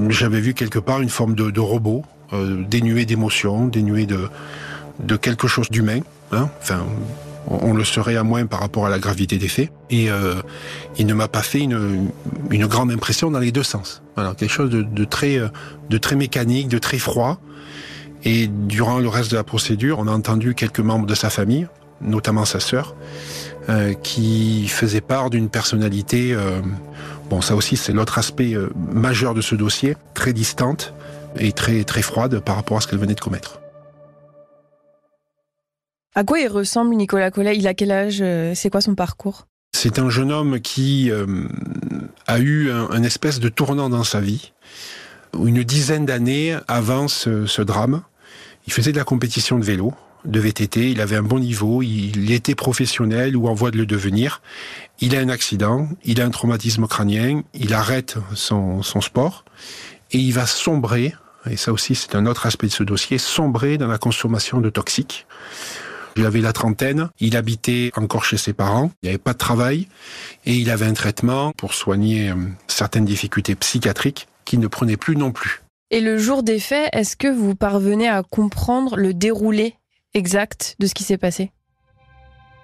j'avais 0.08 0.40
vu 0.40 0.54
quelque 0.54 0.78
part 0.78 1.00
une 1.00 1.10
forme 1.10 1.34
de 1.34 1.60
robot 1.60 2.04
euh, 2.32 2.62
dénué 2.68 3.06
d'émotion, 3.06 3.66
dénué 3.66 4.06
de, 4.06 4.28
de 5.00 5.16
quelque 5.16 5.48
chose 5.48 5.68
d'humain. 5.68 6.00
Hein 6.32 6.48
enfin, 6.60 6.86
on, 7.46 7.74
le 7.74 7.84
serait 7.84 8.16
à 8.16 8.22
moins 8.22 8.46
par 8.46 8.60
rapport 8.60 8.86
à 8.86 8.90
la 8.90 8.98
gravité 8.98 9.38
des 9.38 9.48
faits. 9.48 9.70
Et 9.90 10.10
euh, 10.10 10.34
il 10.98 11.06
ne 11.06 11.14
m'a 11.14 11.28
pas 11.28 11.42
fait 11.42 11.60
une, 11.60 12.10
grande 12.50 12.90
impression 12.90 13.30
dans 13.30 13.38
les 13.38 13.52
deux 13.52 13.62
sens. 13.62 14.02
Voilà, 14.14 14.34
quelque 14.34 14.52
chose 14.52 14.70
de, 14.70 14.82
de, 14.82 15.04
très, 15.04 15.38
de 15.88 15.98
très 15.98 16.16
mécanique, 16.16 16.68
de 16.68 16.78
très 16.78 16.98
froid. 16.98 17.40
Et 18.24 18.48
durant 18.48 18.98
le 18.98 19.08
reste 19.08 19.30
de 19.30 19.36
la 19.36 19.44
procédure, 19.44 19.98
on 19.98 20.06
a 20.06 20.12
entendu 20.12 20.54
quelques 20.54 20.80
membres 20.80 21.06
de 21.06 21.14
sa 21.14 21.30
famille, 21.30 21.66
notamment 22.00 22.44
sa 22.44 22.60
sœur, 22.60 22.94
euh, 23.68 23.94
qui 23.94 24.68
faisait 24.68 25.00
part 25.00 25.30
d'une 25.30 25.48
personnalité. 25.48 26.32
Euh, 26.34 26.60
bon, 27.28 27.40
ça 27.40 27.54
aussi, 27.54 27.76
c'est 27.76 27.92
l'autre 27.92 28.18
aspect 28.18 28.54
euh, 28.54 28.70
majeur 28.92 29.34
de 29.34 29.40
ce 29.40 29.54
dossier, 29.54 29.96
très 30.14 30.32
distante, 30.32 30.94
et 31.36 31.52
très, 31.52 31.84
très 31.84 32.02
froide 32.02 32.40
par 32.40 32.56
rapport 32.56 32.78
à 32.78 32.80
ce 32.80 32.88
qu'elle 32.88 32.98
venait 32.98 33.14
de 33.14 33.20
commettre. 33.20 33.59
À 36.16 36.24
quoi 36.24 36.40
il 36.40 36.48
ressemble 36.48 36.96
Nicolas 36.96 37.30
Collet? 37.30 37.56
Il 37.56 37.68
a 37.68 37.74
quel 37.74 37.92
âge 37.92 38.18
euh, 38.20 38.52
C'est 38.56 38.68
quoi 38.68 38.80
son 38.80 38.96
parcours? 38.96 39.46
C'est 39.76 40.00
un 40.00 40.10
jeune 40.10 40.32
homme 40.32 40.60
qui 40.60 41.08
euh, 41.08 41.46
a 42.26 42.40
eu 42.40 42.70
un, 42.72 43.02
espèce 43.04 43.38
de 43.38 43.48
tournant 43.48 43.88
dans 43.88 44.02
sa 44.02 44.20
vie. 44.20 44.52
Une 45.38 45.62
dizaine 45.62 46.06
d'années 46.06 46.58
avant 46.66 47.06
ce, 47.06 47.62
drame, 47.62 48.02
il 48.66 48.72
faisait 48.72 48.90
de 48.90 48.96
la 48.96 49.04
compétition 49.04 49.60
de 49.60 49.64
vélo, 49.64 49.94
de 50.24 50.40
VTT, 50.40 50.90
il 50.90 51.00
avait 51.00 51.14
un 51.14 51.22
bon 51.22 51.38
niveau, 51.38 51.80
il 51.80 52.32
était 52.32 52.56
professionnel 52.56 53.36
ou 53.36 53.46
en 53.46 53.54
voie 53.54 53.70
de 53.70 53.78
le 53.78 53.86
devenir. 53.86 54.42
Il 55.00 55.16
a 55.16 55.20
un 55.20 55.28
accident, 55.28 55.88
il 56.04 56.20
a 56.20 56.24
un 56.24 56.30
traumatisme 56.30 56.88
crânien, 56.88 57.42
il 57.54 57.72
arrête 57.72 58.16
son, 58.34 58.82
son 58.82 59.00
sport. 59.00 59.44
Et 60.10 60.18
il 60.18 60.32
va 60.32 60.46
sombrer, 60.46 61.14
et 61.48 61.56
ça 61.56 61.72
aussi 61.72 61.94
c'est 61.94 62.16
un 62.16 62.26
autre 62.26 62.46
aspect 62.46 62.66
de 62.66 62.72
ce 62.72 62.82
dossier, 62.82 63.16
sombrer 63.16 63.78
dans 63.78 63.86
la 63.86 63.98
consommation 63.98 64.60
de 64.60 64.70
toxiques. 64.70 65.26
Il 66.20 66.26
avait 66.26 66.42
la 66.42 66.52
trentaine, 66.52 67.08
il 67.18 67.34
habitait 67.34 67.92
encore 67.96 68.26
chez 68.26 68.36
ses 68.36 68.52
parents, 68.52 68.90
il 69.02 69.06
n'y 69.06 69.08
avait 69.08 69.16
pas 69.16 69.32
de 69.32 69.38
travail, 69.38 69.88
et 70.44 70.52
il 70.52 70.68
avait 70.68 70.84
un 70.84 70.92
traitement 70.92 71.52
pour 71.52 71.72
soigner 71.72 72.28
euh, 72.28 72.34
certaines 72.68 73.06
difficultés 73.06 73.54
psychiatriques 73.54 74.28
qu'il 74.44 74.60
ne 74.60 74.66
prenait 74.66 74.98
plus 74.98 75.16
non 75.16 75.32
plus. 75.32 75.62
Et 75.90 76.02
le 76.02 76.18
jour 76.18 76.42
des 76.42 76.60
faits, 76.60 76.90
est-ce 76.92 77.16
que 77.16 77.26
vous 77.26 77.54
parvenez 77.54 78.06
à 78.06 78.22
comprendre 78.22 78.98
le 78.98 79.14
déroulé 79.14 79.76
exact 80.12 80.76
de 80.78 80.86
ce 80.86 80.92
qui 80.92 81.04
s'est 81.04 81.16
passé? 81.16 81.52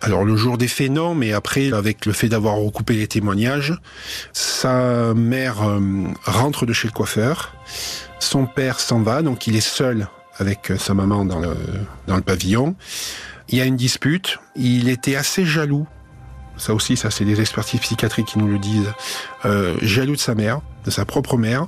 Alors 0.03 0.27
le 0.27 0.37
jour 0.37 0.59
des 0.59 0.69
faits, 0.69 0.91
non, 0.91 1.15
mais 1.15 1.33
après, 1.33 1.73
avec 1.73 2.05
le 2.05 2.13
fait 2.13 2.29
d'avoir 2.29 2.57
recoupé 2.57 2.93
les 2.93 3.09
témoignages, 3.09 3.73
sa 4.35 5.15
mère 5.15 5.63
euh, 5.63 5.81
rentre 6.27 6.67
de 6.67 6.75
chez 6.75 6.89
le 6.89 6.93
coiffeur, 6.93 7.55
son 8.19 8.45
père 8.45 8.81
s'en 8.81 9.01
va, 9.01 9.23
donc 9.23 9.47
il 9.47 9.57
est 9.57 9.61
seul 9.61 10.09
avec 10.39 10.71
euh, 10.71 10.79
sa 10.79 10.95
maman 10.95 11.25
dans 11.25 11.41
le, 11.41 11.57
dans 12.07 12.17
le 12.17 12.23
pavillon. 12.23 12.75
Il 13.49 13.59
y 13.59 13.61
a 13.61 13.65
une 13.65 13.77
dispute, 13.77 14.39
il 14.57 14.89
était 14.89 15.17
assez 15.17 15.45
jaloux, 15.45 15.87
ça 16.57 16.75
aussi, 16.75 16.97
ça 16.97 17.11
c'est 17.11 17.25
des 17.25 17.41
expertises 17.41 17.81
psychiatriques 17.81 18.27
qui 18.27 18.39
nous 18.39 18.49
le 18.49 18.59
disent, 18.59 18.93
euh, 19.45 19.77
jaloux 19.83 20.17
de 20.17 20.21
sa 20.21 20.35
mère, 20.35 20.61
de 20.85 20.91
sa 20.91 21.05
propre 21.05 21.37
mère, 21.37 21.67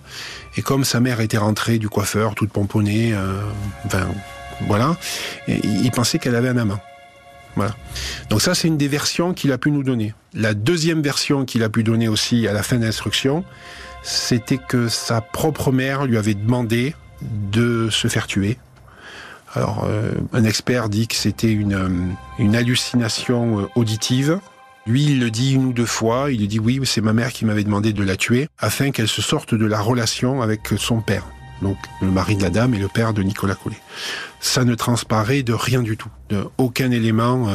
et 0.56 0.62
comme 0.62 0.84
sa 0.84 1.00
mère 1.00 1.20
était 1.20 1.38
rentrée 1.38 1.78
du 1.78 1.88
coiffeur, 1.88 2.34
toute 2.34 2.50
pomponnée, 2.50 3.14
enfin 3.84 4.08
voilà, 4.66 4.96
il 5.46 5.90
pensait 5.92 6.18
qu'elle 6.18 6.34
avait 6.34 6.48
un 6.48 6.56
amant. 6.56 6.80
Voilà. 7.58 7.75
Donc 8.30 8.40
ça, 8.40 8.54
c'est 8.54 8.68
une 8.68 8.76
des 8.76 8.87
versions 8.87 9.34
qu'il 9.34 9.50
a 9.50 9.58
pu 9.58 9.72
nous 9.72 9.82
donner. 9.82 10.14
La 10.32 10.54
deuxième 10.54 11.02
version 11.02 11.44
qu'il 11.44 11.64
a 11.64 11.68
pu 11.68 11.82
donner 11.82 12.06
aussi 12.06 12.46
à 12.46 12.52
la 12.52 12.62
fin 12.62 12.76
de 12.76 12.84
l'instruction, 12.84 13.44
c'était 14.02 14.58
que 14.58 14.88
sa 14.88 15.20
propre 15.20 15.72
mère 15.72 16.06
lui 16.06 16.16
avait 16.16 16.34
demandé 16.34 16.94
de 17.22 17.88
se 17.90 18.08
faire 18.08 18.26
tuer. 18.26 18.58
Alors, 19.54 19.84
euh, 19.87 20.12
un 20.32 20.44
expert 20.44 20.88
dit 20.88 21.08
que 21.08 21.14
c'était 21.14 21.50
une, 21.50 21.75
euh, 21.75 21.88
une 22.38 22.54
hallucination 22.54 23.60
euh, 23.60 23.68
auditive. 23.76 24.40
Lui, 24.87 25.04
il 25.04 25.20
le 25.20 25.30
dit 25.30 25.54
une 25.54 25.66
ou 25.66 25.72
deux 25.72 25.87
fois. 25.87 26.30
Il 26.30 26.46
dit 26.48 26.58
oui, 26.58 26.80
c'est 26.84 27.00
ma 27.00 27.12
mère 27.12 27.32
qui 27.32 27.44
m'avait 27.44 27.64
demandé 27.64 27.92
de 27.92 28.02
la 28.02 28.16
tuer 28.16 28.48
afin 28.58 28.90
qu'elle 28.90 29.08
se 29.08 29.22
sorte 29.22 29.54
de 29.54 29.66
la 29.66 29.80
relation 29.80 30.42
avec 30.42 30.60
son 30.76 31.00
père. 31.00 31.25
donc 31.62 31.76
le 32.00 32.10
mari 32.10 32.37
de 32.37 32.42
la 32.42 32.50
dame 32.50 32.75
et 32.75 32.78
le 32.78 32.88
père 32.88 33.12
de 33.12 33.22
Nicolas 33.22 33.54
Collet. 33.54 33.80
Ça 34.40 34.64
ne 34.64 34.75
transparaît 34.75 35.42
de 35.42 35.52
rien 35.52 35.82
du 35.82 35.96
tout, 35.96 36.10
aucun 36.56 36.90
élément. 36.90 37.48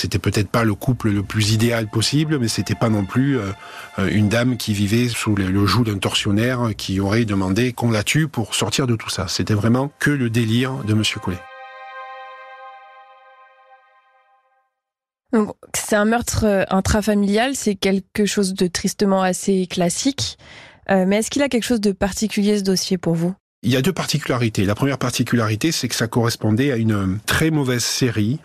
C'était 0.00 0.18
peut-être 0.18 0.48
pas 0.48 0.64
le 0.64 0.74
couple 0.74 1.10
le 1.10 1.22
plus 1.22 1.52
idéal 1.52 1.86
possible, 1.86 2.38
mais 2.38 2.48
c'était 2.48 2.74
pas 2.74 2.88
non 2.88 3.04
plus 3.04 3.38
euh, 3.38 3.52
une 4.10 4.28
dame 4.28 4.56
qui 4.56 4.72
vivait 4.72 5.08
sous 5.08 5.34
le, 5.34 5.66
joug 5.66 5.84
d'un 5.84 5.98
tortionnaire 5.98 6.70
qui 6.76 7.00
aurait 7.00 7.26
demandé 7.26 7.72
qu'on 7.72 7.90
la 7.90 8.02
tue 8.02 8.26
pour 8.26 8.54
sortir 8.54 8.86
de 8.86 8.96
tout 8.96 9.10
ça. 9.10 9.28
C'était 9.28 9.54
vraiment 9.54 9.92
que 9.98 10.10
le 10.10 10.30
délire 10.30 10.72
de 10.84 10.94
Monsieur 10.94 11.20
Collet. 11.20 11.38
C'est 15.76 15.96
un 15.96 16.06
meurtre 16.06 16.44
euh, 16.44 16.64
intrafamilial, 16.70 17.54
c'est 17.54 17.74
quelque 17.74 18.24
chose 18.24 18.54
de 18.54 18.66
tristement 18.66 19.22
assez 19.22 19.66
classique. 19.66 20.38
Euh, 20.90 21.04
mais 21.06 21.18
est-ce 21.18 21.30
qu'il 21.30 21.42
a 21.42 21.48
quelque 21.48 21.64
chose 21.64 21.80
de 21.80 21.92
particulier 21.92 22.58
ce 22.58 22.64
dossier 22.64 22.98
pour 22.98 23.14
vous? 23.14 23.34
Il 23.62 23.70
y 23.70 23.76
a 23.76 23.82
deux 23.82 23.92
particularités. 23.92 24.64
La 24.64 24.74
première 24.74 24.98
particularité, 24.98 25.70
c'est 25.70 25.88
que 25.88 25.94
ça 25.94 26.08
correspondait 26.08 26.72
à 26.72 26.76
une 26.76 27.18
très 27.26 27.50
mauvaise 27.50 27.84
série 27.84 28.40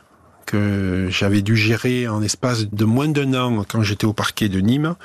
que 0.45 1.07
j'avais 1.09 1.41
dû 1.41 1.55
gérer 1.55 2.07
en 2.07 2.21
espace 2.21 2.69
de 2.69 2.85
moins 2.85 3.07
d'un 3.07 3.33
an 3.33 3.65
quand 3.67 3.81
j'étais 3.81 4.05
au 4.05 4.13
parquet 4.13 4.49
de 4.49 4.59
Nîmes, 4.59 4.95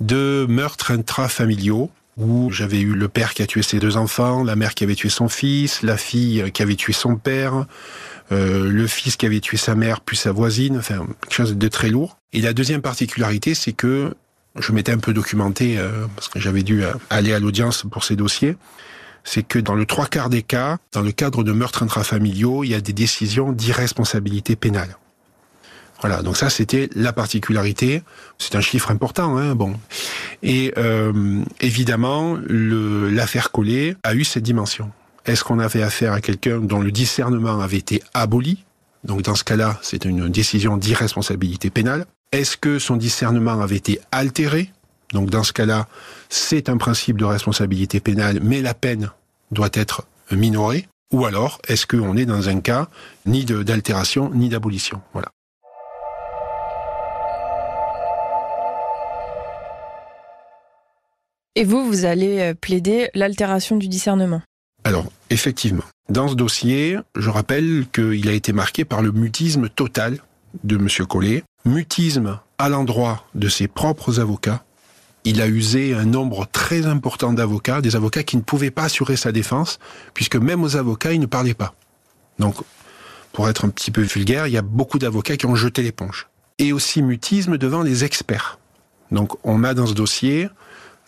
de 0.00 0.46
meurtres 0.48 0.90
intrafamiliaux 0.90 1.90
où 2.18 2.50
j'avais 2.50 2.80
eu 2.80 2.92
le 2.92 3.08
père 3.08 3.32
qui 3.34 3.42
a 3.42 3.46
tué 3.46 3.62
ses 3.62 3.78
deux 3.78 3.96
enfants, 3.96 4.44
la 4.44 4.56
mère 4.56 4.74
qui 4.74 4.84
avait 4.84 4.94
tué 4.94 5.08
son 5.08 5.28
fils, 5.28 5.82
la 5.82 5.96
fille 5.96 6.50
qui 6.52 6.62
avait 6.62 6.76
tué 6.76 6.92
son 6.92 7.16
père, 7.16 7.66
euh, 8.32 8.68
le 8.70 8.86
fils 8.86 9.16
qui 9.16 9.26
avait 9.26 9.40
tué 9.40 9.56
sa 9.56 9.74
mère 9.74 10.00
puis 10.00 10.16
sa 10.16 10.32
voisine, 10.32 10.78
enfin 10.78 11.06
quelque 11.22 11.34
chose 11.34 11.56
de 11.56 11.68
très 11.68 11.88
lourd. 11.88 12.18
Et 12.32 12.40
la 12.40 12.52
deuxième 12.52 12.82
particularité, 12.82 13.54
c'est 13.54 13.72
que 13.72 14.14
je 14.58 14.72
m'étais 14.72 14.92
un 14.92 14.98
peu 14.98 15.14
documenté 15.14 15.78
euh, 15.78 16.06
parce 16.14 16.28
que 16.28 16.38
j'avais 16.38 16.62
dû 16.62 16.84
euh, 16.84 16.92
aller 17.08 17.32
à 17.32 17.38
l'audience 17.38 17.84
pour 17.90 18.04
ces 18.04 18.16
dossiers. 18.16 18.56
C'est 19.24 19.42
que 19.42 19.58
dans 19.58 19.74
le 19.74 19.86
trois 19.86 20.06
quarts 20.06 20.30
des 20.30 20.42
cas, 20.42 20.78
dans 20.92 21.02
le 21.02 21.12
cadre 21.12 21.44
de 21.44 21.52
meurtres 21.52 21.82
intrafamiliaux, 21.82 22.64
il 22.64 22.70
y 22.70 22.74
a 22.74 22.80
des 22.80 22.92
décisions 22.92 23.52
d'irresponsabilité 23.52 24.56
pénale. 24.56 24.96
Voilà, 26.00 26.22
donc 26.22 26.36
ça 26.36 26.50
c'était 26.50 26.90
la 26.96 27.12
particularité. 27.12 28.02
C'est 28.38 28.56
un 28.56 28.60
chiffre 28.60 28.90
important, 28.90 29.36
hein, 29.36 29.54
bon. 29.54 29.78
Et 30.42 30.74
euh, 30.76 31.42
évidemment, 31.60 32.36
l'affaire 32.48 33.52
Collet 33.52 33.94
a 34.02 34.14
eu 34.14 34.24
cette 34.24 34.42
dimension. 34.42 34.90
Est-ce 35.26 35.44
qu'on 35.44 35.60
avait 35.60 35.82
affaire 35.82 36.12
à 36.12 36.20
quelqu'un 36.20 36.58
dont 36.58 36.80
le 36.80 36.90
discernement 36.90 37.60
avait 37.60 37.76
été 37.76 38.02
aboli? 38.14 38.64
Donc 39.04 39.22
dans 39.22 39.36
ce 39.36 39.44
cas-là, 39.44 39.78
c'est 39.82 40.04
une 40.04 40.28
décision 40.28 40.76
d'irresponsabilité 40.76 41.70
pénale. 41.70 42.06
Est-ce 42.32 42.56
que 42.56 42.80
son 42.80 42.96
discernement 42.96 43.60
avait 43.60 43.76
été 43.76 44.00
altéré? 44.10 44.72
Donc 45.12 45.30
dans 45.30 45.42
ce 45.42 45.52
cas-là, 45.52 45.88
c'est 46.28 46.68
un 46.68 46.76
principe 46.76 47.18
de 47.18 47.24
responsabilité 47.24 48.00
pénale, 48.00 48.40
mais 48.42 48.60
la 48.62 48.74
peine 48.74 49.10
doit 49.50 49.70
être 49.72 50.06
minorée. 50.30 50.88
Ou 51.12 51.26
alors, 51.26 51.60
est-ce 51.68 51.86
qu'on 51.86 52.16
est 52.16 52.24
dans 52.24 52.48
un 52.48 52.60
cas 52.60 52.88
ni 53.26 53.44
d'altération 53.44 54.30
ni 54.32 54.48
d'abolition? 54.48 55.02
Voilà. 55.12 55.28
Et 61.54 61.64
vous, 61.64 61.84
vous 61.84 62.06
allez 62.06 62.40
euh, 62.40 62.54
plaider 62.54 63.10
l'altération 63.12 63.76
du 63.76 63.88
discernement? 63.88 64.40
Alors, 64.84 65.04
effectivement. 65.28 65.84
Dans 66.08 66.28
ce 66.28 66.34
dossier, 66.34 66.98
je 67.14 67.28
rappelle 67.28 67.84
qu'il 67.92 68.26
a 68.28 68.32
été 68.32 68.54
marqué 68.54 68.86
par 68.86 69.02
le 69.02 69.12
mutisme 69.12 69.68
total 69.68 70.18
de 70.64 70.76
M. 70.76 70.88
Collet, 71.06 71.44
mutisme 71.66 72.40
à 72.56 72.70
l'endroit 72.70 73.26
de 73.34 73.48
ses 73.48 73.68
propres 73.68 74.18
avocats. 74.18 74.64
Il 75.24 75.40
a 75.40 75.46
usé 75.46 75.94
un 75.94 76.04
nombre 76.04 76.46
très 76.50 76.86
important 76.86 77.32
d'avocats, 77.32 77.80
des 77.80 77.96
avocats 77.96 78.24
qui 78.24 78.36
ne 78.36 78.42
pouvaient 78.42 78.70
pas 78.70 78.84
assurer 78.84 79.16
sa 79.16 79.32
défense, 79.32 79.78
puisque 80.14 80.36
même 80.36 80.62
aux 80.62 80.76
avocats, 80.76 81.12
il 81.12 81.20
ne 81.20 81.26
parlait 81.26 81.54
pas. 81.54 81.74
Donc, 82.38 82.56
pour 83.32 83.48
être 83.48 83.64
un 83.64 83.68
petit 83.68 83.90
peu 83.90 84.02
vulgaire, 84.02 84.46
il 84.46 84.52
y 84.52 84.58
a 84.58 84.62
beaucoup 84.62 84.98
d'avocats 84.98 85.36
qui 85.36 85.46
ont 85.46 85.54
jeté 85.54 85.82
l'éponge. 85.82 86.28
Et 86.58 86.72
aussi 86.72 87.02
mutisme 87.02 87.56
devant 87.56 87.82
les 87.82 88.04
experts. 88.04 88.58
Donc, 89.10 89.32
on 89.44 89.64
a 89.64 89.74
dans 89.74 89.86
ce 89.86 89.94
dossier 89.94 90.48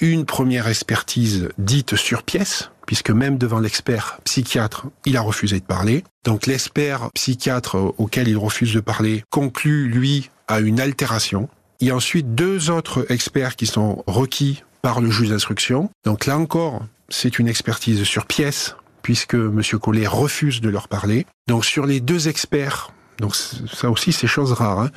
une 0.00 0.24
première 0.24 0.68
expertise 0.68 1.48
dite 1.58 1.96
sur 1.96 2.22
pièce, 2.22 2.70
puisque 2.86 3.10
même 3.10 3.38
devant 3.38 3.60
l'expert 3.60 4.18
psychiatre, 4.24 4.86
il 5.04 5.16
a 5.16 5.20
refusé 5.20 5.60
de 5.60 5.64
parler. 5.64 6.04
Donc 6.24 6.46
l'expert 6.46 7.10
psychiatre 7.14 7.76
auquel 7.98 8.28
il 8.28 8.36
refuse 8.36 8.74
de 8.74 8.80
parler 8.80 9.24
conclut, 9.30 9.88
lui, 9.88 10.30
à 10.48 10.60
une 10.60 10.80
altération. 10.80 11.48
Il 11.80 11.88
y 11.88 11.90
a 11.90 11.96
ensuite 11.96 12.34
deux 12.34 12.70
autres 12.70 13.06
experts 13.10 13.56
qui 13.56 13.66
sont 13.66 14.04
requis 14.06 14.62
par 14.82 15.00
le 15.00 15.10
juge 15.10 15.30
d'instruction. 15.30 15.90
Donc 16.04 16.26
là 16.26 16.38
encore, 16.38 16.84
c'est 17.08 17.38
une 17.38 17.48
expertise 17.48 18.02
sur 18.04 18.26
pièce, 18.26 18.76
puisque 19.02 19.34
M. 19.34 19.62
Collet 19.80 20.06
refuse 20.06 20.60
de 20.60 20.68
leur 20.68 20.88
parler. 20.88 21.26
Donc 21.48 21.64
sur 21.64 21.86
les 21.86 22.00
deux 22.00 22.28
experts, 22.28 22.90
donc 23.18 23.34
ça 23.36 23.90
aussi 23.90 24.12
c'est 24.12 24.26
chose 24.26 24.52
rare, 24.52 24.80
hein, 24.80 24.90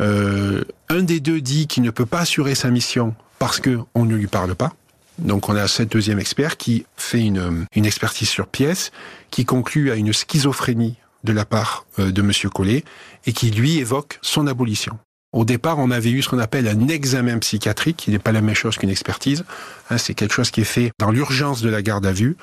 euh, 0.00 0.64
un 0.88 1.02
des 1.02 1.20
deux 1.20 1.40
dit 1.40 1.66
qu'il 1.66 1.82
ne 1.82 1.90
peut 1.90 2.06
pas 2.06 2.20
assurer 2.20 2.54
sa 2.54 2.70
mission 2.70 3.14
parce 3.38 3.60
qu'on 3.60 4.04
ne 4.04 4.14
lui 4.14 4.26
parle 4.26 4.54
pas. 4.54 4.72
Donc 5.18 5.48
on 5.48 5.56
a 5.56 5.68
cette 5.68 5.92
deuxième 5.92 6.18
expert 6.18 6.56
qui 6.56 6.86
fait 6.96 7.24
une, 7.24 7.66
une 7.74 7.86
expertise 7.86 8.28
sur 8.28 8.46
pièce, 8.46 8.90
qui 9.30 9.44
conclut 9.44 9.90
à 9.90 9.94
une 9.94 10.12
schizophrénie 10.12 10.96
de 11.22 11.32
la 11.32 11.44
part 11.44 11.86
euh, 11.98 12.12
de 12.12 12.22
Monsieur 12.22 12.50
Collet 12.50 12.84
et 13.26 13.32
qui 13.32 13.50
lui 13.50 13.78
évoque 13.78 14.18
son 14.22 14.46
abolition. 14.46 14.98
Au 15.34 15.44
départ, 15.44 15.80
on 15.80 15.90
avait 15.90 16.12
eu 16.12 16.22
ce 16.22 16.28
qu'on 16.28 16.38
appelle 16.38 16.68
un 16.68 16.86
examen 16.86 17.40
psychiatrique, 17.40 17.96
qui 17.96 18.12
n'est 18.12 18.20
pas 18.20 18.30
la 18.30 18.40
même 18.40 18.54
chose 18.54 18.76
qu'une 18.76 18.88
expertise. 18.88 19.44
Hein, 19.90 19.98
c'est 19.98 20.14
quelque 20.14 20.32
chose 20.32 20.52
qui 20.52 20.60
est 20.60 20.64
fait 20.64 20.92
dans 21.00 21.10
l'urgence 21.10 21.60
de 21.60 21.68
la 21.68 21.82
garde 21.82 22.06
à 22.06 22.12
vue. 22.12 22.36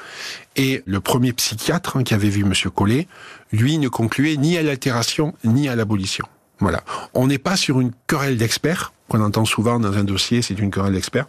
Et 0.58 0.84
le 0.86 1.00
premier 1.00 1.32
psychiatre 1.32 1.96
hein, 1.96 2.04
qui 2.04 2.14
avait 2.14 2.28
vu 2.28 2.44
Monsieur 2.44 2.70
Collet, 2.70 3.08
lui, 3.54 3.78
ne 3.78 3.88
concluait 3.88 4.36
ni 4.36 4.58
à 4.58 4.62
l'altération 4.62 5.34
ni 5.46 5.70
à 5.70 5.76
l'abolition. 5.78 6.26
Voilà. 6.60 6.84
On 7.14 7.28
n'est 7.28 7.38
pas 7.38 7.56
sur 7.56 7.80
une 7.80 7.94
querelle 8.08 8.36
d'experts 8.36 8.92
qu'on 9.08 9.22
entend 9.22 9.46
souvent 9.46 9.80
dans 9.80 9.98
un 9.98 10.04
dossier, 10.04 10.42
c'est 10.42 10.60
une 10.60 10.70
querelle 10.70 10.94
d'experts, 10.94 11.28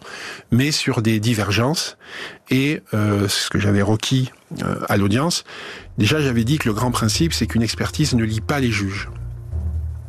mais 0.50 0.72
sur 0.72 1.00
des 1.00 1.20
divergences. 1.20 1.96
Et 2.50 2.82
euh, 2.92 3.28
ce 3.28 3.50
que 3.50 3.60
j'avais 3.60 3.82
requis 3.82 4.32
euh, 4.64 4.76
à 4.88 4.96
l'audience, 4.96 5.44
déjà 5.96 6.20
j'avais 6.20 6.42
dit 6.42 6.58
que 6.58 6.68
le 6.68 6.74
grand 6.74 6.90
principe, 6.90 7.32
c'est 7.32 7.46
qu'une 7.46 7.62
expertise 7.62 8.14
ne 8.14 8.24
lit 8.24 8.40
pas 8.40 8.58
les 8.58 8.72
juges. 8.72 9.08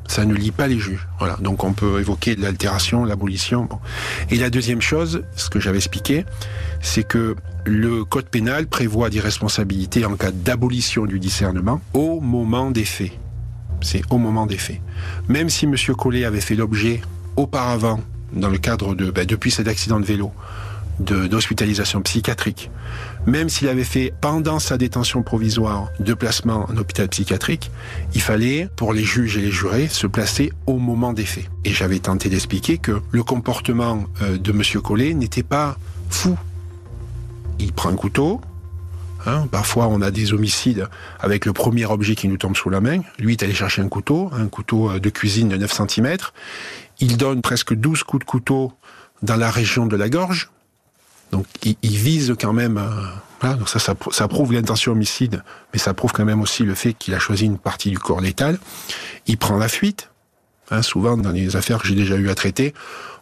Ça 0.07 0.25
ne 0.25 0.33
lit 0.33 0.51
pas 0.51 0.67
les 0.67 0.79
juges. 0.79 1.07
Voilà. 1.19 1.37
Donc 1.41 1.63
on 1.63 1.73
peut 1.73 1.99
évoquer 1.99 2.35
l'altération, 2.35 3.05
l'abolition. 3.05 3.67
Et 4.29 4.35
la 4.35 4.49
deuxième 4.49 4.81
chose, 4.81 5.23
ce 5.35 5.49
que 5.49 5.59
j'avais 5.59 5.77
expliqué, 5.77 6.25
c'est 6.81 7.03
que 7.03 7.35
le 7.65 8.03
code 8.03 8.25
pénal 8.25 8.67
prévoit 8.67 9.09
des 9.09 9.19
responsabilités 9.19 10.05
en 10.05 10.15
cas 10.15 10.31
d'abolition 10.31 11.05
du 11.05 11.19
discernement 11.19 11.81
au 11.93 12.19
moment 12.19 12.71
des 12.71 12.85
faits 12.85 13.13
c'est 13.83 14.01
au 14.09 14.17
moment 14.17 14.45
des 14.45 14.57
faits. 14.57 14.79
Même 15.27 15.49
si 15.49 15.65
M. 15.65 15.75
Collet 15.97 16.25
avait 16.25 16.41
fait 16.41 16.55
l'objet 16.55 17.01
auparavant, 17.35 17.99
dans 18.31 18.49
le 18.49 18.57
cadre 18.57 18.95
de, 18.95 19.11
ben, 19.11 19.25
depuis 19.25 19.51
cet 19.51 19.67
accident 19.67 19.99
de 19.99 20.05
vélo, 20.05 20.31
d'hospitalisation 20.99 22.01
psychiatrique, 22.01 22.71
même 23.25 23.49
s'il 23.49 23.67
avait 23.67 23.83
fait 23.83 24.13
pendant 24.21 24.59
sa 24.59 24.77
détention 24.77 25.23
provisoire 25.23 25.89
de 25.99 26.13
placement 26.13 26.65
en 26.69 26.77
hôpital 26.77 27.07
psychiatrique, 27.09 27.71
il 28.13 28.21
fallait, 28.21 28.69
pour 28.75 28.93
les 28.93 29.03
juges 29.03 29.37
et 29.37 29.41
les 29.41 29.51
jurés, 29.51 29.87
se 29.87 30.07
placer 30.07 30.51
au 30.65 30.77
moment 30.77 31.13
des 31.13 31.25
faits. 31.25 31.49
Et 31.65 31.71
j'avais 31.71 31.99
tenté 31.99 32.29
d'expliquer 32.29 32.77
que 32.77 33.01
le 33.11 33.23
comportement 33.23 34.05
euh, 34.21 34.37
de 34.37 34.51
M. 34.51 34.61
Collet 34.81 35.13
n'était 35.13 35.43
pas 35.43 35.77
fou. 36.09 36.37
Il 37.59 37.71
prend 37.71 37.89
un 37.89 37.95
couteau, 37.95 38.41
Hein, 39.25 39.47
parfois, 39.49 39.87
on 39.87 40.01
a 40.01 40.11
des 40.11 40.33
homicides 40.33 40.87
avec 41.19 41.45
le 41.45 41.53
premier 41.53 41.85
objet 41.85 42.15
qui 42.15 42.27
nous 42.27 42.37
tombe 42.37 42.57
sous 42.57 42.69
la 42.69 42.81
main. 42.81 43.01
Lui 43.19 43.33
est 43.33 43.43
allé 43.43 43.53
chercher 43.53 43.81
un 43.81 43.87
couteau, 43.87 44.29
un 44.33 44.47
couteau 44.47 44.91
euh, 44.91 44.99
de 44.99 45.09
cuisine 45.09 45.49
de 45.49 45.57
9 45.57 45.71
cm. 45.71 46.17
Il 46.99 47.17
donne 47.17 47.41
presque 47.41 47.73
12 47.73 48.03
coups 48.03 48.25
de 48.25 48.29
couteau 48.29 48.73
dans 49.21 49.37
la 49.37 49.49
région 49.49 49.85
de 49.85 49.95
la 49.95 50.09
gorge. 50.09 50.49
Donc, 51.33 51.47
il, 51.63 51.97
vise 51.97 52.35
quand 52.39 52.53
même. 52.53 52.77
Euh, 52.77 53.55
donc 53.55 53.67
ça, 53.67 53.79
ça, 53.79 54.27
prouve 54.27 54.53
l'intention 54.53 54.91
homicide, 54.91 55.41
mais 55.73 55.79
ça 55.79 55.95
prouve 55.95 56.13
quand 56.13 56.25
même 56.25 56.41
aussi 56.41 56.61
le 56.61 56.75
fait 56.75 56.93
qu'il 56.93 57.15
a 57.15 57.19
choisi 57.19 57.45
une 57.45 57.57
partie 57.57 57.89
du 57.89 57.97
corps 57.97 58.21
létal. 58.21 58.59
Il 59.25 59.39
prend 59.39 59.57
la 59.57 59.67
fuite. 59.67 60.11
Hein, 60.69 60.83
souvent, 60.83 61.17
dans 61.17 61.31
les 61.31 61.55
affaires 61.55 61.79
que 61.79 61.87
j'ai 61.87 61.95
déjà 61.95 62.17
eu 62.17 62.29
à 62.29 62.35
traiter, 62.35 62.75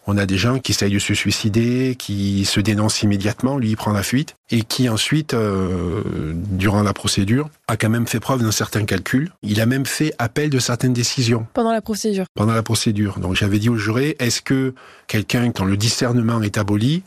on 0.07 0.17
a 0.17 0.25
des 0.25 0.37
gens 0.37 0.59
qui 0.59 0.73
essayent 0.73 0.93
de 0.93 0.99
se 0.99 1.13
suicider, 1.13 1.95
qui 1.97 2.43
se 2.43 2.59
dénoncent 2.59 3.01
immédiatement, 3.01 3.57
lui 3.57 3.69
il 3.69 3.77
prend 3.77 3.93
la 3.93 4.03
fuite, 4.03 4.35
et 4.49 4.63
qui 4.63 4.89
ensuite, 4.89 5.33
euh, 5.33 6.33
durant 6.35 6.83
la 6.83 6.91
procédure, 6.91 7.49
a 7.69 7.77
quand 7.77 7.89
même 7.89 8.07
fait 8.07 8.19
preuve 8.19 8.41
d'un 8.41 8.51
certain 8.51 8.83
calcul. 8.83 9.31
Il 9.41 9.61
a 9.61 9.65
même 9.65 9.85
fait 9.85 10.13
appel 10.19 10.49
de 10.49 10.59
certaines 10.59 10.93
décisions. 10.93 11.47
Pendant 11.53 11.71
la 11.71 11.81
procédure 11.81 12.25
Pendant 12.35 12.53
la 12.53 12.63
procédure. 12.63 13.19
Donc 13.19 13.35
j'avais 13.35 13.57
dit 13.57 13.69
au 13.69 13.77
juré, 13.77 14.17
est-ce 14.19 14.41
que 14.41 14.73
quelqu'un, 15.07 15.51
quand 15.51 15.65
le 15.65 15.77
discernement 15.77 16.41
est 16.41 16.57
aboli, 16.57 17.03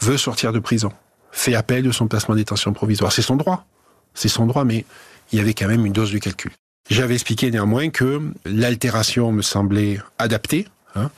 veut 0.00 0.16
sortir 0.16 0.52
de 0.52 0.58
prison 0.58 0.92
Fait 1.32 1.54
appel 1.54 1.82
de 1.82 1.92
son 1.92 2.08
placement 2.08 2.34
en 2.34 2.36
détention 2.36 2.72
provisoire. 2.72 3.12
C'est 3.12 3.22
son 3.22 3.36
droit. 3.36 3.66
C'est 4.14 4.28
son 4.28 4.46
droit, 4.46 4.64
mais 4.64 4.84
il 5.32 5.38
y 5.38 5.42
avait 5.42 5.54
quand 5.54 5.68
même 5.68 5.86
une 5.86 5.92
dose 5.92 6.12
de 6.12 6.18
calcul. 6.18 6.50
J'avais 6.88 7.14
expliqué 7.14 7.50
néanmoins 7.50 7.90
que 7.90 8.20
l'altération 8.44 9.30
me 9.30 9.42
semblait 9.42 10.00
adaptée, 10.18 10.66
hein, 10.96 11.10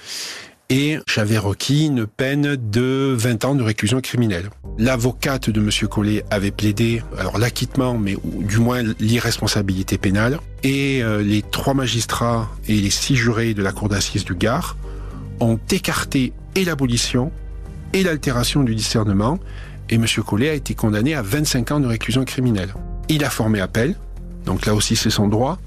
et 0.68 0.98
j'avais 1.06 1.38
requis 1.38 1.86
une 1.86 2.06
peine 2.06 2.56
de 2.56 3.14
20 3.16 3.44
ans 3.44 3.54
de 3.54 3.62
réclusion 3.62 4.00
criminelle. 4.00 4.50
L'avocate 4.78 5.50
de 5.50 5.60
M. 5.60 5.88
Collet 5.88 6.24
avait 6.30 6.50
plaidé, 6.50 7.02
alors 7.18 7.38
l'acquittement, 7.38 7.96
mais 7.96 8.16
du 8.24 8.58
moins 8.58 8.82
l'irresponsabilité 8.98 9.98
pénale, 9.98 10.40
et 10.62 11.02
euh, 11.02 11.22
les 11.22 11.42
trois 11.42 11.74
magistrats 11.74 12.50
et 12.68 12.74
les 12.74 12.90
six 12.90 13.16
jurés 13.16 13.54
de 13.54 13.62
la 13.62 13.72
cour 13.72 13.88
d'assises 13.88 14.24
du 14.24 14.34
Gard 14.34 14.76
ont 15.40 15.58
écarté 15.70 16.32
et 16.54 16.64
l'abolition 16.64 17.32
et 17.92 18.02
l'altération 18.02 18.62
du 18.62 18.74
discernement, 18.74 19.38
et 19.90 19.96
M. 19.96 20.06
Collet 20.26 20.48
a 20.48 20.54
été 20.54 20.74
condamné 20.74 21.14
à 21.14 21.22
25 21.22 21.72
ans 21.72 21.80
de 21.80 21.86
réclusion 21.86 22.24
criminelle. 22.24 22.72
Il 23.08 23.24
a 23.24 23.30
formé 23.30 23.60
appel, 23.60 23.94
donc 24.46 24.66
là 24.66 24.74
aussi 24.74 24.96
c'est 24.96 25.10
son 25.10 25.28
droit. 25.28 25.58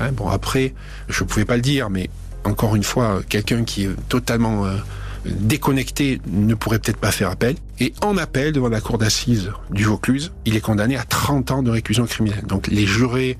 Hein, 0.00 0.12
bon 0.12 0.28
après, 0.28 0.74
je 1.08 1.24
ne 1.24 1.28
pouvais 1.28 1.44
pas 1.44 1.56
le 1.56 1.62
dire, 1.62 1.90
mais 1.90 2.08
encore 2.44 2.76
une 2.76 2.84
fois, 2.84 3.20
quelqu'un 3.28 3.64
qui 3.64 3.84
est 3.84 4.08
totalement 4.08 4.66
euh, 4.66 4.76
déconnecté 5.24 6.20
ne 6.26 6.54
pourrait 6.54 6.78
peut-être 6.78 6.98
pas 6.98 7.12
faire 7.12 7.30
appel. 7.30 7.56
Et 7.78 7.92
en 8.02 8.16
appel 8.16 8.52
devant 8.52 8.68
la 8.68 8.80
cour 8.80 8.98
d'assises 8.98 9.50
du 9.70 9.84
Vaucluse, 9.84 10.32
il 10.44 10.56
est 10.56 10.60
condamné 10.60 10.96
à 10.96 11.04
30 11.04 11.50
ans 11.50 11.62
de 11.62 11.70
réclusion 11.70 12.06
criminelle. 12.06 12.44
Donc 12.46 12.66
les 12.68 12.86
jurés, 12.86 13.38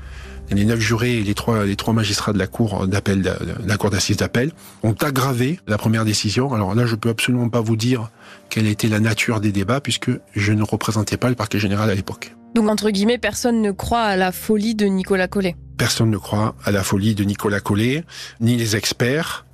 les 0.55 0.65
neuf 0.65 0.81
jurés 0.81 1.19
et 1.19 1.23
les 1.23 1.35
trois, 1.35 1.65
les 1.65 1.77
trois 1.77 1.95
magistrats 1.95 2.33
de 2.33 2.39
la 2.39 2.47
cour 2.47 2.87
d'appel, 2.87 3.23
de 3.23 3.33
la 3.67 3.77
cour 3.77 3.91
d'assises 3.91 4.17
d'appel, 4.17 4.53
ont 4.83 4.95
aggravé 5.01 5.61
la 5.67 5.79
première 5.79 6.05
décision. 6.05 6.53
Alors 6.53 6.75
là, 6.75 6.87
je 6.87 6.95
peux 6.95 7.09
absolument 7.09 7.49
pas 7.49 7.61
vous 7.61 7.77
dire 7.77 8.11
quelle 8.49 8.67
était 8.67 8.89
la 8.89 9.01
nature 9.01 9.41
des 9.41 9.53
débats 9.53 9.81
puisque 9.81 10.11
je 10.35 10.53
ne 10.53 10.63
représentais 10.63 11.17
pas 11.17 11.29
le 11.29 11.35
parquet 11.35 11.59
général 11.59 11.91
à 11.91 11.95
l'époque. 11.95 12.35
Donc 12.55 12.69
entre 12.69 12.91
guillemets, 12.91 13.19
personne 13.19 13.63
ne 13.63 13.71
croit 13.71 14.03
à 14.03 14.17
la 14.17 14.31
folie 14.33 14.75
de 14.75 14.87
Nicolas 14.87 15.29
Collet. 15.29 15.57
Personne 15.79 16.11
ne 16.11 16.19
croit 16.19 16.55
à 16.65 16.71
la 16.71 16.83
folie 16.83 17.15
de 17.15 17.25
Nicolas 17.25 17.61
Collet, 17.61 18.05
ni 18.41 18.57
les 18.57 18.77
experts, 18.77 19.47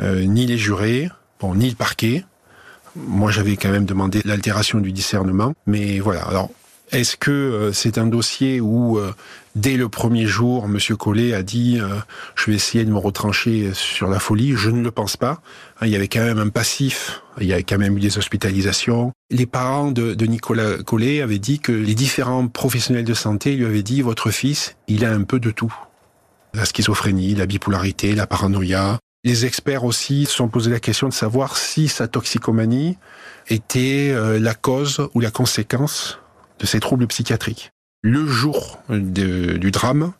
euh, 0.00 0.24
ni 0.24 0.46
les 0.46 0.58
jurés, 0.58 1.08
bon, 1.40 1.54
ni 1.54 1.70
le 1.70 1.76
parquet. 1.76 2.24
Moi, 2.94 3.30
j'avais 3.30 3.56
quand 3.56 3.70
même 3.70 3.86
demandé 3.86 4.20
l'altération 4.24 4.78
du 4.80 4.92
discernement, 4.92 5.54
mais 5.66 5.98
voilà. 5.98 6.22
Alors, 6.24 6.50
est-ce 6.90 7.16
que 7.16 7.30
euh, 7.30 7.72
c'est 7.72 7.96
un 7.96 8.06
dossier 8.06 8.60
où, 8.60 8.98
euh, 8.98 9.12
dès 9.54 9.76
le 9.76 9.88
premier 9.88 10.26
jour, 10.26 10.64
M. 10.64 10.78
Collet 10.96 11.34
a 11.34 11.42
dit 11.42 11.78
euh, 11.80 11.96
je 12.34 12.50
vais 12.50 12.56
essayer 12.56 12.84
de 12.84 12.90
me 12.90 12.98
retrancher 12.98 13.72
sur 13.74 14.08
la 14.08 14.18
folie 14.18 14.54
Je 14.56 14.70
ne 14.70 14.82
le 14.82 14.90
pense 14.90 15.16
pas. 15.16 15.42
Hein, 15.80 15.86
il 15.86 15.88
y 15.88 15.96
avait 15.96 16.08
quand 16.08 16.24
même 16.24 16.38
un 16.38 16.48
passif, 16.48 17.22
il 17.40 17.46
y 17.46 17.52
avait 17.52 17.62
quand 17.62 17.78
même 17.78 17.96
eu 17.96 18.00
des 18.00 18.18
hospitalisations. 18.18 19.12
Les 19.30 19.46
parents 19.46 19.90
de, 19.90 20.14
Nicolas 20.26 20.78
Collet 20.78 21.20
avaient 21.20 21.38
dit 21.38 21.58
que 21.58 21.72
les 21.72 21.94
différents 21.94 22.48
professionnels 22.48 23.04
de 23.04 23.14
santé 23.14 23.56
lui 23.56 23.64
avaient 23.64 23.82
dit 23.82 24.02
votre 24.02 24.30
fils, 24.30 24.76
il 24.88 25.04
a 25.04 25.12
un 25.12 25.22
peu 25.22 25.40
de 25.40 25.50
tout. 25.50 25.74
La 26.54 26.64
schizophrénie, 26.64 27.34
la 27.34 27.46
bipolarité, 27.46 28.14
la 28.14 28.26
paranoïa. 28.26 28.98
Les 29.24 29.46
experts 29.46 29.84
aussi 29.84 30.26
se 30.26 30.32
sont 30.32 30.48
posé 30.48 30.70
la 30.70 30.80
question 30.80 31.08
de 31.08 31.12
savoir 31.12 31.56
si 31.56 31.88
sa 31.88 32.08
toxicomanie 32.08 32.98
était 33.48 34.14
la 34.38 34.54
cause 34.54 35.08
ou 35.14 35.20
la 35.20 35.30
conséquence 35.30 36.18
de 36.58 36.66
ces 36.66 36.80
troubles 36.80 37.06
psychiatriques. 37.06 37.71
Le 38.02 38.26
jour 38.26 38.80
du 38.88 39.70
drame, 39.70 40.12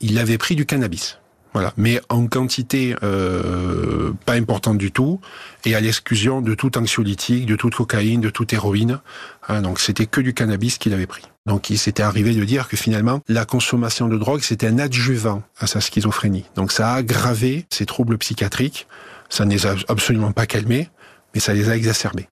il 0.00 0.18
avait 0.20 0.38
pris 0.38 0.54
du 0.54 0.66
cannabis. 0.66 1.18
Voilà, 1.52 1.72
mais 1.76 2.00
en 2.08 2.26
quantité 2.26 2.96
euh, 3.04 4.12
pas 4.24 4.34
importante 4.34 4.76
du 4.76 4.90
tout, 4.90 5.20
et 5.64 5.76
à 5.76 5.80
l'exclusion 5.80 6.40
de 6.40 6.54
tout 6.54 6.76
anxiolytique, 6.76 7.46
de 7.46 7.54
toute 7.54 7.76
cocaïne, 7.76 8.20
de 8.20 8.30
toute 8.30 8.52
héroïne. 8.52 9.00
Hein, 9.48 9.62
donc 9.62 9.78
c'était 9.78 10.06
que 10.06 10.20
du 10.20 10.34
cannabis 10.34 10.78
qu'il 10.78 10.92
avait 10.92 11.06
pris. 11.06 11.22
Donc 11.46 11.70
il 11.70 11.78
s'était 11.78 12.02
arrivé 12.02 12.34
de 12.34 12.44
dire 12.44 12.68
que 12.68 12.76
finalement 12.76 13.20
la 13.28 13.44
consommation 13.44 14.08
de 14.08 14.16
drogue 14.16 14.42
c'était 14.42 14.66
un 14.66 14.80
adjuvant 14.80 15.42
à 15.58 15.68
sa 15.68 15.80
schizophrénie. 15.80 16.44
Donc 16.56 16.72
ça 16.72 16.92
a 16.92 16.96
aggravé 16.96 17.66
ses 17.70 17.86
troubles 17.86 18.18
psychiatriques. 18.18 18.88
Ça 19.28 19.44
ne 19.44 19.50
les 19.50 19.66
a 19.66 19.74
absolument 19.88 20.32
pas 20.32 20.46
calmés, 20.46 20.88
mais 21.34 21.40
ça 21.40 21.54
les 21.54 21.68
a 21.68 21.76
exacerbés. 21.76 22.28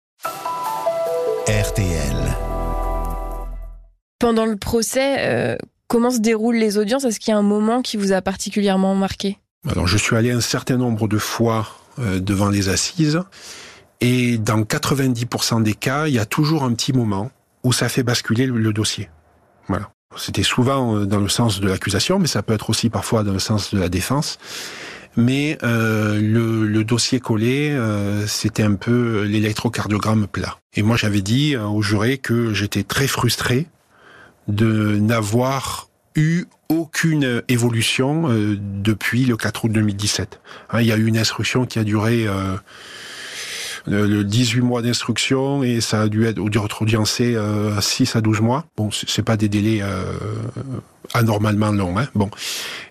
RTL. 1.47 2.52
Pendant 4.23 4.47
le 4.47 4.55
procès, 4.55 5.17
euh, 5.19 5.57
comment 5.89 6.13
se 6.13 6.21
déroulent 6.21 6.55
les 6.55 6.79
audiences? 6.79 7.03
Est-ce 7.03 7.19
qu'il 7.19 7.33
y 7.33 7.35
a 7.35 7.39
un 7.39 7.43
moment 7.43 7.83
qui 7.83 7.97
vous 7.97 8.13
a 8.13 8.23
particulièrement 8.23 8.95
marqué? 8.95 9.37
Alors, 9.69 9.89
je 9.89 9.99
suis 9.99 10.15
allé 10.15 10.31
un 10.31 10.41
certain 10.41 10.77
nombre 10.77 11.09
de 11.09 11.19
fois 11.19 11.67
euh, 11.99 12.21
devant 12.21 12.49
les 12.49 12.69
assises, 12.69 13.21
et 14.01 14.39
dans 14.39 14.63
90% 14.63 15.65
des 15.65 15.75
cas, 15.75 16.07
il 16.07 16.15
y 16.15 16.21
a 16.21 16.25
toujours 16.25 16.63
un 16.63 16.73
petit 16.73 16.93
moment 16.93 17.33
où 17.65 17.73
ça 17.73 17.89
fait 17.89 18.05
basculer 18.05 18.47
le, 18.47 18.73
dossier. 18.73 19.11
Voilà. 19.67 19.91
C'était 20.17 20.45
souvent 20.45 20.99
euh, 20.99 21.05
dans 21.05 21.19
le 21.19 21.29
sens 21.29 21.59
de 21.59 21.67
l'accusation, 21.67 22.21
mais 22.21 22.29
ça 22.29 22.45
peut 22.45 22.55
être 22.55 22.71
aussi 22.71 22.91
parfois 22.91 23.25
dans 23.25 23.33
le 23.33 23.41
sens 23.41 23.75
de 23.75 23.81
la 23.81 23.89
défense. 23.89 24.39
Mais 25.17 25.59
le, 25.63 26.83
dossier 26.85 27.19
collé, 27.19 27.77
c'était 28.29 28.63
un 28.63 28.77
peu 28.77 29.25
l'électrocardiogramme 29.25 30.29
plat. 30.29 30.59
Et 30.75 30.83
moi, 30.83 30.97
j'avais 30.97 31.23
dit 31.23 31.57
au 31.57 31.83
juré 31.83 32.19
que 32.19 32.55
j'étais 32.55 32.85
très 32.85 33.09
frustré 33.09 33.67
de 34.49 34.97
n'avoir 34.97 35.89
eu 36.15 36.45
aucune 36.69 37.43
évolution 37.49 38.31
euh, 38.31 38.59
depuis 38.59 39.25
le 39.25 39.37
4 39.37 39.65
août 39.65 39.73
2017. 39.73 40.41
Hein, 40.71 40.81
il 40.81 40.87
y 40.87 40.93
a 40.93 40.97
eu 40.97 41.07
une 41.07 41.19
instruction 41.19 41.65
qui 41.65 41.79
a 41.79 41.85
duré 41.85 42.27
euh, 42.27 42.57
le 43.87 44.25
18 44.25 44.61
mois 44.61 44.83
d'instruction 44.83 45.63
et 45.63 45.81
ça 45.81 46.03
a 46.03 46.09
dû 46.09 46.27
être 46.27 46.41
audiencé 46.83 47.35
euh, 47.35 47.81
6 47.81 48.17
à 48.17 48.21
12 48.21 48.41
mois. 48.41 48.65
Bon, 48.77 48.91
c'est 48.93 49.23
pas 49.23 49.37
des 49.37 49.49
délais 49.49 49.81
euh, 49.83 50.05
anormalement 51.15 51.73
longs. 51.73 51.99
Hein, 51.99 52.09
bon. 52.15 52.31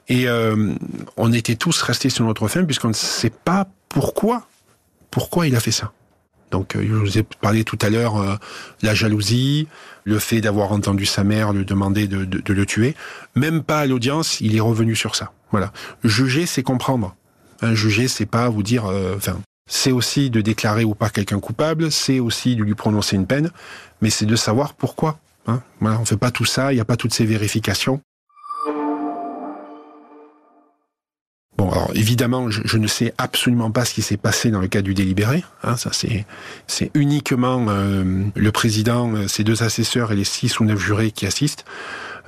Et 0.07 0.27
euh, 0.27 0.73
on 1.17 1.31
était 1.31 1.55
tous 1.55 1.81
restés 1.81 2.09
sur 2.09 2.25
notre 2.25 2.47
fin 2.47 2.63
puisqu'on 2.63 2.89
ne 2.89 2.93
sait 2.93 3.31
pas 3.31 3.67
pourquoi 3.89 4.47
pourquoi 5.09 5.45
il 5.45 5.55
a 5.55 5.59
fait 5.59 5.71
ça. 5.71 5.91
Donc, 6.51 6.75
euh, 6.75 6.85
je 6.85 6.93
vous 6.93 7.17
ai 7.17 7.23
parlé 7.23 7.63
tout 7.63 7.79
à 7.81 7.89
l'heure, 7.89 8.17
euh, 8.17 8.35
la 8.81 8.93
jalousie, 8.93 9.67
le 10.03 10.19
fait 10.19 10.41
d'avoir 10.41 10.71
entendu 10.71 11.05
sa 11.05 11.23
mère 11.23 11.53
lui 11.53 11.65
demander 11.65 12.07
de, 12.07 12.25
de, 12.25 12.53
le 12.53 12.65
tuer. 12.65 12.95
Même 13.35 13.63
pas 13.63 13.79
à 13.79 13.85
l'audience, 13.85 14.41
il 14.41 14.55
est 14.55 14.59
revenu 14.59 14.95
sur 14.95 15.15
ça. 15.15 15.31
Voilà. 15.51 15.71
Juger, 16.03 16.45
c'est 16.45 16.63
comprendre. 16.63 17.15
Hein, 17.61 17.73
juger, 17.73 18.07
c'est 18.07 18.25
pas 18.25 18.49
vous 18.49 18.63
dire, 18.63 18.85
euh, 18.85 19.15
enfin, 19.15 19.39
c'est 19.69 19.91
aussi 19.91 20.29
de 20.29 20.41
déclarer 20.41 20.83
ou 20.83 20.93
pas 20.93 21.09
quelqu'un 21.09 21.39
coupable, 21.39 21.91
c'est 21.91 22.19
aussi 22.19 22.55
de 22.55 22.63
lui 22.63 22.75
prononcer 22.75 23.15
une 23.15 23.27
peine, 23.27 23.51
mais 24.01 24.09
c'est 24.09 24.25
de 24.25 24.35
savoir 24.35 24.73
pourquoi. 24.73 25.19
Hein. 25.47 25.61
Voilà, 25.79 25.99
on 25.99 26.05
fait 26.05 26.17
pas 26.17 26.31
tout 26.31 26.45
ça, 26.45 26.73
il 26.73 26.75
n'y 26.75 26.81
a 26.81 26.85
pas 26.85 26.97
toutes 26.97 27.13
ces 27.13 27.25
vérifications. 27.25 28.01
Alors 31.71 31.91
évidemment, 31.95 32.49
je, 32.49 32.77
ne 32.77 32.87
sais 32.87 33.13
absolument 33.17 33.71
pas 33.71 33.85
ce 33.85 33.93
qui 33.93 34.01
s'est 34.01 34.17
passé 34.17 34.51
dans 34.51 34.59
le 34.59 34.67
cas 34.67 34.81
du 34.81 34.93
délibéré. 34.93 35.43
Hein, 35.63 35.77
ça, 35.77 35.91
c'est 35.93 36.25
c'est 36.67 36.91
uniquement 36.95 37.65
euh, 37.69 38.25
le 38.35 38.51
président, 38.51 39.13
euh, 39.13 39.27
ses 39.29 39.45
deux 39.45 39.63
assesseurs 39.63 40.11
et 40.11 40.17
les 40.17 40.25
six 40.25 40.59
ou 40.59 40.65
neuf 40.65 40.79
jurés 40.79 41.11
qui 41.11 41.25
assistent. 41.25 41.63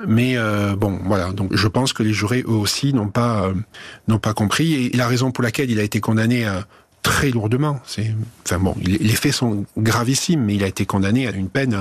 Mais 0.07 0.37
euh, 0.37 0.75
bon, 0.77 0.97
voilà. 1.03 1.31
Donc, 1.31 1.53
je 1.53 1.67
pense 1.67 1.91
que 1.91 2.03
les 2.03 2.13
jurés 2.13 2.43
eux 2.47 2.53
aussi 2.53 2.93
n'ont 2.93 3.09
pas 3.09 3.51
n'ont 4.07 4.17
pas 4.17 4.33
compris 4.33 4.85
et 4.85 4.95
la 4.95 5.07
raison 5.07 5.31
pour 5.31 5.43
laquelle 5.43 5.69
il 5.69 5.79
a 5.79 5.83
été 5.83 5.99
condamné 5.99 6.47
très 7.01 7.29
lourdement. 7.29 7.81
C'est, 7.85 8.15
enfin 8.45 8.59
bon, 8.59 8.75
les 8.81 9.09
faits 9.09 9.33
sont 9.33 9.65
gravissimes, 9.77 10.45
mais 10.45 10.55
il 10.55 10.63
a 10.63 10.67
été 10.67 10.85
condamné 10.85 11.27
à 11.27 11.31
une 11.31 11.49
peine. 11.49 11.77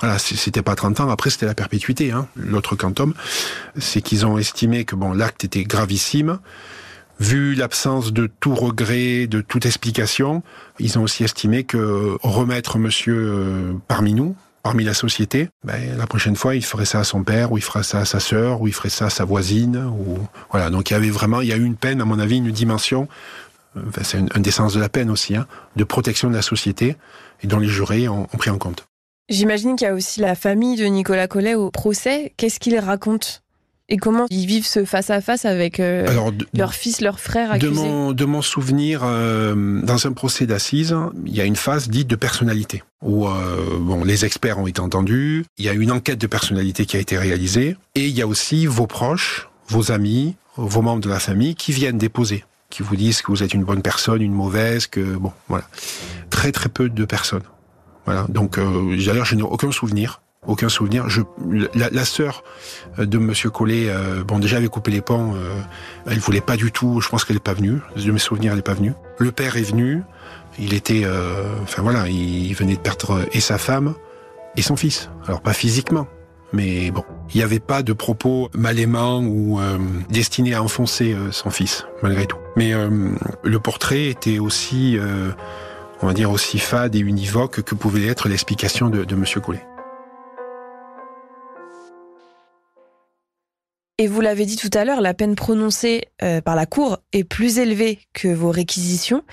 voilà, 0.00 0.18
c'était 0.18 0.62
pas 0.62 0.74
30 0.74 1.00
ans. 1.00 1.10
Après, 1.10 1.30
c'était 1.30 1.46
la 1.46 1.54
perpétuité. 1.54 2.10
Hein, 2.10 2.26
L'autre 2.36 2.74
quantum, 2.74 3.14
c'est 3.78 4.02
qu'ils 4.02 4.26
ont 4.26 4.36
estimé 4.36 4.84
que 4.84 4.96
bon, 4.96 5.12
l'acte 5.12 5.44
était 5.44 5.62
gravissime 5.62 6.40
vu 7.20 7.54
l'absence 7.54 8.12
de 8.12 8.28
tout 8.40 8.54
regret, 8.54 9.26
de 9.26 9.40
toute 9.40 9.66
explication, 9.66 10.42
ils 10.78 10.98
ont 10.98 11.02
aussi 11.02 11.24
estimé 11.24 11.64
que 11.64 12.16
remettre 12.22 12.78
monsieur 12.78 13.16
euh, 13.16 13.72
parmi 13.88 14.14
nous, 14.14 14.36
parmi 14.62 14.84
la 14.84 14.94
société, 14.94 15.48
ben, 15.64 15.96
la 15.96 16.06
prochaine 16.06 16.36
fois, 16.36 16.54
il 16.54 16.64
ferait 16.64 16.84
ça 16.84 17.00
à 17.00 17.04
son 17.04 17.24
père, 17.24 17.52
ou 17.52 17.58
il 17.58 17.62
ferait 17.62 17.82
ça 17.82 18.00
à 18.00 18.04
sa 18.04 18.20
sœur, 18.20 18.60
ou 18.60 18.68
il 18.68 18.74
ferait 18.74 18.88
ça 18.88 19.06
à 19.06 19.10
sa 19.10 19.24
voisine, 19.24 19.76
ou 19.76 20.18
voilà. 20.50 20.70
Donc 20.70 20.90
il 20.90 20.92
y 20.92 20.96
avait 20.96 21.10
vraiment, 21.10 21.40
il 21.40 21.48
y 21.48 21.52
a 21.52 21.56
eu 21.56 21.64
une 21.64 21.76
peine, 21.76 22.00
à 22.00 22.04
mon 22.04 22.18
avis, 22.18 22.38
une 22.38 22.50
dimension. 22.50 23.08
Euh, 23.76 23.80
enfin, 23.88 24.02
c'est 24.04 24.18
un, 24.18 24.40
des 24.40 24.50
sens 24.50 24.74
de 24.74 24.80
la 24.80 24.88
peine 24.88 25.10
aussi, 25.10 25.36
hein, 25.36 25.46
de 25.76 25.84
protection 25.84 26.28
de 26.28 26.34
la 26.34 26.42
société, 26.42 26.96
et 27.42 27.46
dont 27.46 27.58
les 27.58 27.68
jurés 27.68 28.08
ont, 28.08 28.28
ont 28.32 28.36
pris 28.36 28.50
en 28.50 28.58
compte. 28.58 28.86
J'imagine 29.28 29.76
qu'il 29.76 29.86
y 29.86 29.90
a 29.90 29.94
aussi 29.94 30.20
la 30.20 30.34
famille 30.34 30.76
de 30.76 30.86
Nicolas 30.86 31.28
Collet 31.28 31.54
au 31.54 31.70
procès. 31.70 32.32
Qu'est-ce 32.36 32.60
qu'il 32.60 32.78
raconte? 32.78 33.42
Et 33.88 33.96
comment 33.96 34.26
ils 34.30 34.46
vivent 34.46 34.66
ce 34.66 34.84
face-à-face 34.84 35.44
avec 35.44 35.80
euh, 35.80 36.06
leur 36.54 36.74
fils, 36.74 37.00
leur 37.00 37.20
frère 37.20 37.52
accusé 37.52 37.70
De 37.70 37.74
mon, 37.74 38.12
de 38.12 38.24
mon 38.24 38.42
souvenir, 38.42 39.00
euh, 39.04 39.80
dans 39.82 40.06
un 40.06 40.12
procès 40.12 40.46
d'assises, 40.46 40.94
il 41.24 41.34
y 41.34 41.40
a 41.40 41.44
une 41.44 41.56
phase 41.56 41.88
dite 41.88 42.06
de 42.06 42.16
personnalité, 42.16 42.82
où 43.02 43.26
euh, 43.26 43.78
bon, 43.80 44.04
les 44.04 44.24
experts 44.24 44.58
ont 44.58 44.66
été 44.66 44.80
entendus, 44.80 45.44
il 45.56 45.64
y 45.64 45.68
a 45.68 45.72
une 45.72 45.90
enquête 45.90 46.18
de 46.18 46.26
personnalité 46.26 46.84
qui 46.84 46.96
a 46.96 47.00
été 47.00 47.16
réalisée, 47.16 47.76
et 47.94 48.06
il 48.06 48.16
y 48.16 48.20
a 48.20 48.26
aussi 48.26 48.66
vos 48.66 48.86
proches, 48.86 49.48
vos 49.68 49.90
amis, 49.90 50.36
vos 50.56 50.82
membres 50.82 51.02
de 51.02 51.08
la 51.08 51.20
famille 51.20 51.54
qui 51.54 51.72
viennent 51.72 51.98
déposer, 51.98 52.44
qui 52.68 52.82
vous 52.82 52.96
disent 52.96 53.22
que 53.22 53.32
vous 53.32 53.42
êtes 53.42 53.54
une 53.54 53.64
bonne 53.64 53.82
personne, 53.82 54.20
une 54.20 54.34
mauvaise, 54.34 54.86
que 54.86 55.00
bon, 55.00 55.32
voilà. 55.48 55.64
Très 56.28 56.52
très 56.52 56.68
peu 56.68 56.90
de 56.90 57.04
personnes. 57.06 57.42
Voilà. 58.04 58.26
Donc, 58.28 58.58
d'ailleurs, 58.58 59.24
je 59.24 59.34
n'ai 59.34 59.42
aucun 59.42 59.70
souvenir 59.70 60.20
aucun 60.48 60.68
souvenir. 60.68 61.08
Je, 61.08 61.20
la, 61.74 61.90
la 61.90 62.04
sœur 62.04 62.42
de 62.98 63.18
Monsieur 63.18 63.50
Collet, 63.50 63.86
euh, 63.88 64.24
bon 64.24 64.40
déjà 64.40 64.56
avait 64.56 64.68
coupé 64.68 64.90
les 64.90 65.02
ponts, 65.02 65.34
euh, 65.36 65.60
elle 66.06 66.18
voulait 66.18 66.40
pas 66.40 66.56
du 66.56 66.72
tout. 66.72 67.00
Je 67.00 67.08
pense 67.08 67.24
qu'elle 67.24 67.36
est 67.36 67.40
pas 67.40 67.54
venue. 67.54 67.78
De 67.96 68.10
mes 68.10 68.18
souvenirs, 68.18 68.52
elle 68.52 68.58
est 68.58 68.62
pas 68.62 68.74
venue. 68.74 68.94
Le 69.18 69.30
père 69.30 69.56
est 69.56 69.62
venu. 69.70 70.02
Il 70.58 70.74
était, 70.74 71.02
euh, 71.04 71.44
enfin 71.62 71.82
voilà, 71.82 72.08
il 72.08 72.52
venait 72.54 72.74
de 72.74 72.80
perdre 72.80 73.20
et 73.30 73.40
sa 73.40 73.58
femme 73.58 73.94
et 74.56 74.62
son 74.62 74.74
fils. 74.74 75.08
Alors 75.28 75.40
pas 75.40 75.52
physiquement, 75.52 76.08
mais 76.52 76.90
bon, 76.90 77.04
il 77.32 77.36
n'y 77.36 77.44
avait 77.44 77.60
pas 77.60 77.84
de 77.84 77.92
propos 77.92 78.48
mal 78.54 78.80
aimants 78.80 79.22
ou 79.22 79.60
euh, 79.60 79.78
destinés 80.10 80.54
à 80.54 80.62
enfoncer 80.62 81.12
euh, 81.12 81.30
son 81.30 81.50
fils, 81.50 81.86
malgré 82.02 82.26
tout. 82.26 82.38
Mais 82.56 82.72
le 83.44 83.58
portrait 83.60 84.06
était 84.06 84.40
aussi, 84.40 84.98
on 86.02 86.06
va 86.08 86.12
dire, 86.12 86.32
aussi 86.32 86.58
fade 86.58 86.96
et 86.96 86.98
univoque 86.98 87.62
que 87.62 87.76
pouvait 87.76 88.06
être 88.06 88.28
l'explication 88.28 88.88
de, 88.88 89.04
de 89.04 89.14
Monsieur 89.14 89.40
Collet. 89.40 89.64
Et 94.00 94.06
vous 94.06 94.20
l'avez 94.20 94.46
dit 94.46 94.56
tout 94.56 94.70
à 94.74 94.84
l'heure, 94.84 95.00
la 95.00 95.12
peine 95.12 95.34
prononcée 95.34 96.04
euh, 96.22 96.40
par 96.40 96.54
la 96.54 96.66
Cour 96.66 96.98
est 97.12 97.24
plus 97.24 97.58
élevée 97.58 97.98
que 98.12 98.28
vos 98.28 98.52
réquisitions. 98.52 99.24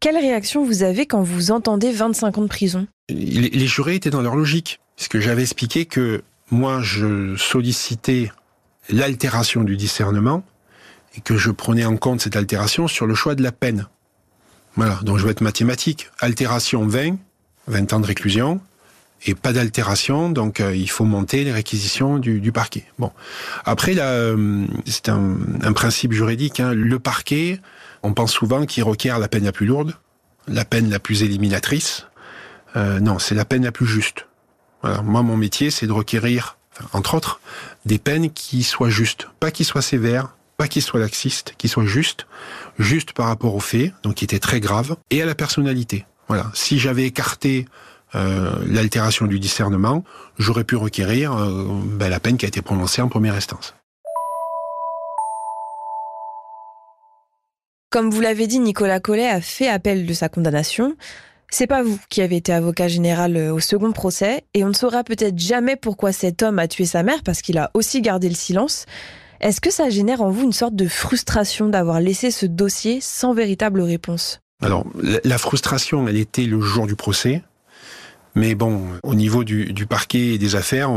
Quelle 0.00 0.16
réaction 0.16 0.64
vous 0.64 0.82
avez 0.82 1.06
quand 1.06 1.22
vous 1.22 1.50
entendez 1.50 1.92
25 1.92 2.38
ans 2.38 2.42
de 2.42 2.48
prison? 2.48 2.86
Les, 3.10 3.66
jurés 3.66 3.96
étaient 3.96 4.10
dans 4.10 4.22
leur 4.22 4.34
logique, 4.34 4.80
puisque 4.96 5.20
j'avais 5.20 5.42
expliqué 5.42 5.84
que 5.84 6.22
moi, 6.50 6.80
je 6.80 7.36
sollicitais 7.36 8.32
l'altération 8.88 9.62
du 9.62 9.76
discernement 9.76 10.42
et 11.14 11.20
que 11.20 11.36
je 11.36 11.50
prenais 11.50 11.84
en 11.84 11.98
compte 11.98 12.22
cette 12.22 12.36
altération 12.36 12.88
sur 12.88 13.06
le 13.06 13.14
choix 13.14 13.34
de 13.34 13.42
la 13.42 13.52
peine. 13.52 13.86
Voilà, 14.74 14.98
donc 15.02 15.18
je 15.18 15.24
vais 15.24 15.32
être 15.32 15.42
mathématique. 15.42 16.08
Altération 16.18 16.86
20, 16.86 17.18
20 17.68 17.92
ans 17.92 18.00
de 18.00 18.06
réclusion, 18.06 18.60
et 19.24 19.34
pas 19.34 19.52
d'altération, 19.52 20.30
donc 20.30 20.60
euh, 20.60 20.74
il 20.74 20.90
faut 20.90 21.04
monter 21.04 21.44
les 21.44 21.52
réquisitions 21.52 22.18
du, 22.18 22.52
parquet. 22.52 22.84
Bon, 22.98 23.12
après 23.64 23.94
là, 23.94 24.08
euh, 24.08 24.66
c'est 24.86 25.08
un, 25.08 25.72
principe 25.74 26.12
juridique. 26.12 26.60
Hein. 26.60 26.74
Le 26.74 26.98
parquet, 26.98 27.60
on 28.02 28.12
pense 28.14 28.32
souvent 28.32 28.66
qu'il 28.66 28.82
requiert 28.82 29.18
la 29.18 29.28
peine 29.28 29.44
la 29.44 29.52
plus 29.52 29.66
lourde, 29.66 29.94
la 30.48 30.64
peine 30.64 30.90
la 30.90 30.98
plus 30.98 31.22
éliminatrice. 31.22 32.06
Euh, 32.76 33.00
non, 33.00 33.18
c'est 33.18 33.34
la 33.34 33.44
peine 33.44 33.64
la 33.64 33.72
plus 33.72 33.86
juste. 33.86 34.26
Voilà. 34.82 35.02
Moi, 35.02 35.22
mon 35.22 35.36
métier, 35.36 35.70
c'est 35.70 35.86
de 35.86 35.92
requérir, 35.92 36.56
entre 36.92 37.14
autres, 37.14 37.40
des 37.86 37.98
peines 37.98 38.30
qui 38.30 38.64
soient 38.64 38.90
justes, 38.90 39.28
pas 39.38 39.50
qui 39.50 39.64
soient 39.64 39.82
sévères, 39.82 40.34
pas 40.56 40.66
qui 40.66 40.80
soient 40.80 41.00
laxistes, 41.00 41.54
qui 41.58 41.68
soient 41.68 41.86
justes, 41.86 42.26
justes 42.78 43.12
par 43.12 43.26
rapport 43.26 43.54
aux 43.54 43.60
faits, 43.60 43.92
donc 44.02 44.16
qui 44.16 44.24
étaient 44.24 44.40
très 44.40 44.58
graves, 44.58 44.96
et 45.10 45.22
à 45.22 45.26
la 45.26 45.34
personnalité. 45.34 46.06
Voilà. 46.28 46.50
Si 46.54 46.78
j'avais 46.78 47.04
écarté 47.04 47.66
l'altération 48.14 49.26
du 49.26 49.38
discernement, 49.38 50.04
j'aurais 50.38 50.64
pu 50.64 50.76
requérir 50.76 51.32
euh, 51.32 51.64
ben, 51.84 52.08
la 52.08 52.20
peine 52.20 52.36
qui 52.36 52.44
a 52.44 52.48
été 52.48 52.62
prononcée 52.62 53.02
en 53.02 53.08
première 53.08 53.34
instance. 53.34 53.74
Comme 57.90 58.10
vous 58.10 58.20
l'avez 58.20 58.46
dit, 58.46 58.58
Nicolas 58.58 59.00
Collet 59.00 59.28
a 59.28 59.40
fait 59.40 59.68
appel 59.68 60.06
de 60.06 60.12
sa 60.14 60.28
condamnation. 60.28 60.96
C'est 61.50 61.66
pas 61.66 61.82
vous 61.82 61.98
qui 62.08 62.22
avez 62.22 62.36
été 62.36 62.50
avocat 62.50 62.88
général 62.88 63.36
euh, 63.36 63.52
au 63.52 63.60
second 63.60 63.92
procès, 63.92 64.44
et 64.54 64.64
on 64.64 64.68
ne 64.68 64.74
saura 64.74 65.04
peut-être 65.04 65.38
jamais 65.38 65.76
pourquoi 65.76 66.10
cet 66.10 66.42
homme 66.42 66.58
a 66.58 66.68
tué 66.68 66.86
sa 66.86 67.02
mère 67.02 67.22
parce 67.22 67.42
qu'il 67.42 67.58
a 67.58 67.70
aussi 67.74 68.00
gardé 68.00 68.30
le 68.30 68.34
silence. 68.34 68.86
Est-ce 69.42 69.60
que 69.60 69.70
ça 69.70 69.90
génère 69.90 70.22
en 70.22 70.30
vous 70.30 70.44
une 70.44 70.52
sorte 70.52 70.74
de 70.74 70.88
frustration 70.88 71.68
d'avoir 71.68 72.00
laissé 72.00 72.30
ce 72.30 72.46
dossier 72.46 73.00
sans 73.02 73.34
véritable 73.34 73.82
réponse? 73.82 74.40
Alors, 74.62 74.86
la 75.24 75.36
frustration, 75.36 76.06
elle 76.08 76.16
était 76.16 76.44
le 76.44 76.60
jour 76.60 76.86
du 76.86 76.94
procès. 76.94 77.42
Mais 78.34 78.54
bon, 78.54 78.82
au 79.02 79.14
niveau 79.14 79.44
du, 79.44 79.72
du 79.72 79.86
parquet 79.86 80.34
et 80.34 80.38
des 80.38 80.56
affaires, 80.56 80.90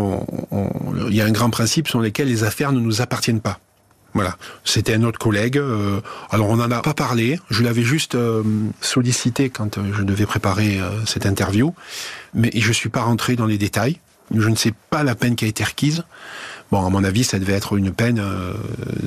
il 1.07 1.15
y 1.15 1.21
a 1.21 1.25
un 1.25 1.31
grand 1.31 1.49
principe 1.49 1.87
sur 1.87 1.99
lequel 1.99 2.29
les 2.29 2.43
affaires 2.43 2.71
ne 2.71 2.79
nous 2.79 3.01
appartiennent 3.01 3.41
pas. 3.41 3.59
Voilà, 4.15 4.37
c'était 4.63 4.93
un 4.93 5.03
autre 5.03 5.19
collègue. 5.19 5.57
Euh, 5.57 5.99
alors 6.31 6.47
on 6.47 6.55
n'en 6.55 6.71
a 6.71 6.81
pas 6.81 6.93
parlé. 6.93 7.37
Je 7.49 7.63
l'avais 7.63 7.83
juste 7.83 8.15
euh, 8.15 8.43
sollicité 8.79 9.49
quand 9.49 9.77
euh, 9.77 9.91
je 9.93 10.03
devais 10.03 10.25
préparer 10.25 10.79
cette 11.05 11.25
interview, 11.25 11.75
mais 12.33 12.49
je 12.55 12.71
suis 12.71 12.87
pas 12.87 13.01
rentré 13.01 13.35
dans 13.35 13.45
les 13.45 13.57
détails. 13.57 13.99
Je 14.33 14.47
ne 14.47 14.55
sais 14.55 14.73
pas 14.89 15.03
la 15.03 15.15
peine 15.15 15.35
qui 15.35 15.43
a 15.43 15.49
été 15.49 15.63
requise. 15.65 16.05
Bon, 16.71 16.83
à 16.83 16.89
mon 16.89 17.03
avis, 17.03 17.25
ça 17.25 17.37
devait 17.37 17.53
être 17.53 17.77
une 17.77 17.91
peine 17.91 18.23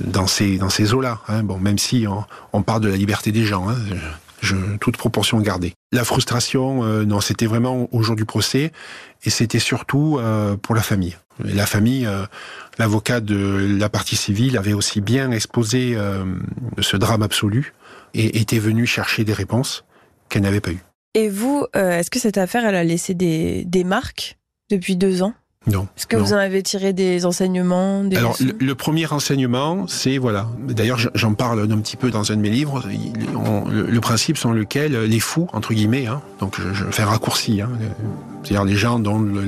dans 0.05 0.27
ces 0.27 0.59
dans 0.59 0.69
ces 0.69 0.95
eaux-là. 0.95 1.21
Hein. 1.27 1.43
Bon, 1.43 1.59
même 1.59 1.79
si 1.79 2.07
on, 2.07 2.25
on, 2.53 2.63
parle 2.63 2.83
de 2.83 2.89
la 2.89 2.97
liberté 2.97 3.33
des 3.33 3.45
gens. 3.45 3.69
Hein 3.69 3.77
toute 4.81 4.97
proportion 4.97 5.41
gardée. 5.41 5.75
La 5.93 6.05
frustration, 6.05 6.85
euh, 6.85 7.05
non, 7.05 7.21
c'était 7.21 7.47
vraiment 7.47 7.89
au 7.93 8.03
jour 8.03 8.17
du 8.17 8.25
procès, 8.25 8.73
et 9.25 9.31
c'était 9.31 9.59
surtout 9.59 10.19
euh, 10.19 10.57
pour 10.57 10.75
la 10.75 10.83
famille. 10.83 11.17
La 11.43 11.67
famille, 11.67 12.07
euh, 12.07 12.25
l'avocat 12.79 13.21
de 13.21 13.77
la 13.79 13.89
partie 13.89 14.17
civile 14.17 14.57
avait 14.57 14.73
aussi 14.73 15.01
bien 15.01 15.31
exposé 15.31 15.97
ce 16.81 16.97
drame 16.97 17.23
absolu 17.23 17.73
et 18.15 18.41
était 18.41 18.59
venu 18.59 18.87
chercher 18.87 19.25
des 19.25 19.33
réponses 19.33 19.85
qu'elle 20.29 20.43
n'avait 20.43 20.61
pas 20.61 20.73
eues. 20.73 20.85
Et 21.15 21.29
vous, 21.29 21.65
est-ce 21.75 22.11
que 22.11 22.19
cette 22.19 22.39
affaire, 22.39 22.65
elle 22.65 22.75
a 22.75 22.85
laissé 22.85 23.15
des 23.15 23.85
marques 23.85 24.37
depuis 24.71 24.97
deux 24.97 25.23
ans? 25.23 25.35
Non. 25.67 25.87
Est-ce 25.97 26.07
que 26.07 26.17
vous 26.17 26.33
en 26.33 26.39
avez 26.39 26.63
tiré 26.63 26.93
des 26.93 27.27
enseignements 27.27 28.05
des 28.05 28.17
Alors, 28.17 28.37
le, 28.41 28.75
premier 28.75 29.11
enseignement, 29.13 29.87
c'est, 29.87 30.17
voilà, 30.17 30.49
d'ailleurs 30.67 30.99
j'en 31.15 31.35
parle 31.35 31.61
un 31.71 31.79
petit 31.79 31.97
peu 31.97 32.11
dans 32.11 32.33
un 32.33 32.37
de 32.37 32.41
mes 32.41 32.49
livres, 32.49 32.85
le, 32.89 34.01
principe 34.01 34.39
selon 34.39 34.55
lequel 34.55 34.97
les 35.05 35.21
fous, 35.21 35.49
entre 35.53 35.75
guillemets, 35.75 36.07
hein, 36.07 36.23
donc 36.41 36.57
je, 36.73 36.85
fais 36.85 37.03
un 37.03 37.07
raccourci, 37.07 37.61
hein, 37.61 37.71
c'est-à-dire 38.43 38.65
les 38.65 38.77
gens 38.77 38.99
dont 38.99 39.19
le, 39.19 39.45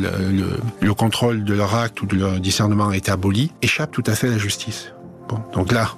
le, 0.80 0.94
contrôle 0.94 1.44
de 1.44 1.54
leur 1.54 1.74
acte 1.74 2.02
ou 2.02 2.06
de 2.06 2.16
leur 2.16 2.40
discernement 2.40 2.88
a 2.88 2.96
été 2.96 3.10
aboli, 3.10 3.52
échappent 3.62 3.92
tout 3.92 4.04
à 4.06 4.14
fait 4.14 4.26
à 4.26 4.32
la 4.32 4.38
justice. 4.38 4.92
Bon, 5.28 5.38
donc 5.54 5.72
là, 5.72 5.94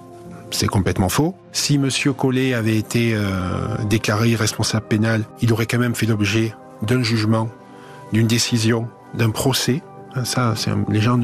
c'est 0.52 0.66
complètement 0.66 1.08
faux. 1.08 1.34
Si 1.52 1.78
Monsieur 1.78 2.12
Collet 2.12 2.54
avait 2.54 2.76
été 2.76 3.14
euh, 3.14 3.76
déclaré 3.88 4.36
responsable 4.36 4.86
pénal, 4.86 5.24
il 5.40 5.52
aurait 5.52 5.66
quand 5.66 5.78
même 5.78 5.94
fait 5.94 6.06
l'objet 6.06 6.54
d'un 6.82 7.02
jugement, 7.02 7.48
d'une 8.12 8.26
décision, 8.26 8.88
d'un 9.14 9.30
procès 9.30 9.82
ça, 10.24 10.54
les 10.88 11.00
gens 11.00 11.18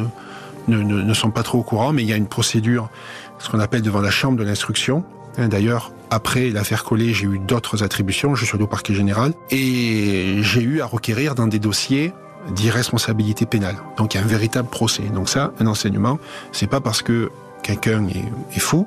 ne, 0.66 1.14
sont 1.14 1.30
pas 1.30 1.42
trop 1.42 1.58
au 1.58 1.62
courant, 1.62 1.92
mais 1.92 2.02
il 2.02 2.08
y 2.08 2.12
a 2.12 2.16
une 2.16 2.28
procédure, 2.28 2.90
ce 3.38 3.48
qu'on 3.48 3.60
appelle 3.60 3.82
devant 3.82 4.00
la 4.00 4.10
chambre 4.10 4.38
de 4.38 4.44
l'instruction. 4.44 5.04
Hein, 5.36 5.48
d'ailleurs, 5.48 5.92
après 6.10 6.50
l'affaire 6.50 6.84
Collet, 6.84 7.12
j'ai 7.12 7.26
eu 7.26 7.38
d'autres 7.38 7.82
attributions. 7.82 8.34
Je 8.34 8.44
suis 8.44 8.60
au 8.60 8.66
parquet 8.66 8.94
général 8.94 9.32
et 9.50 10.38
j'ai 10.40 10.62
eu 10.62 10.80
à 10.80 10.86
requérir 10.86 11.34
dans 11.34 11.46
des 11.46 11.58
dossiers 11.58 12.12
d'irresponsabilité 12.54 13.46
pénale. 13.46 13.76
Donc 13.96 14.14
il 14.14 14.16
y 14.16 14.20
a 14.20 14.24
un 14.24 14.26
véritable 14.26 14.68
procès. 14.68 15.02
Donc 15.14 15.28
ça, 15.28 15.52
un 15.60 15.66
enseignement, 15.66 16.18
c'est 16.52 16.66
pas 16.66 16.80
parce 16.80 17.02
que 17.02 17.30
quelqu'un 17.62 18.06
est, 18.08 18.58
fou 18.58 18.86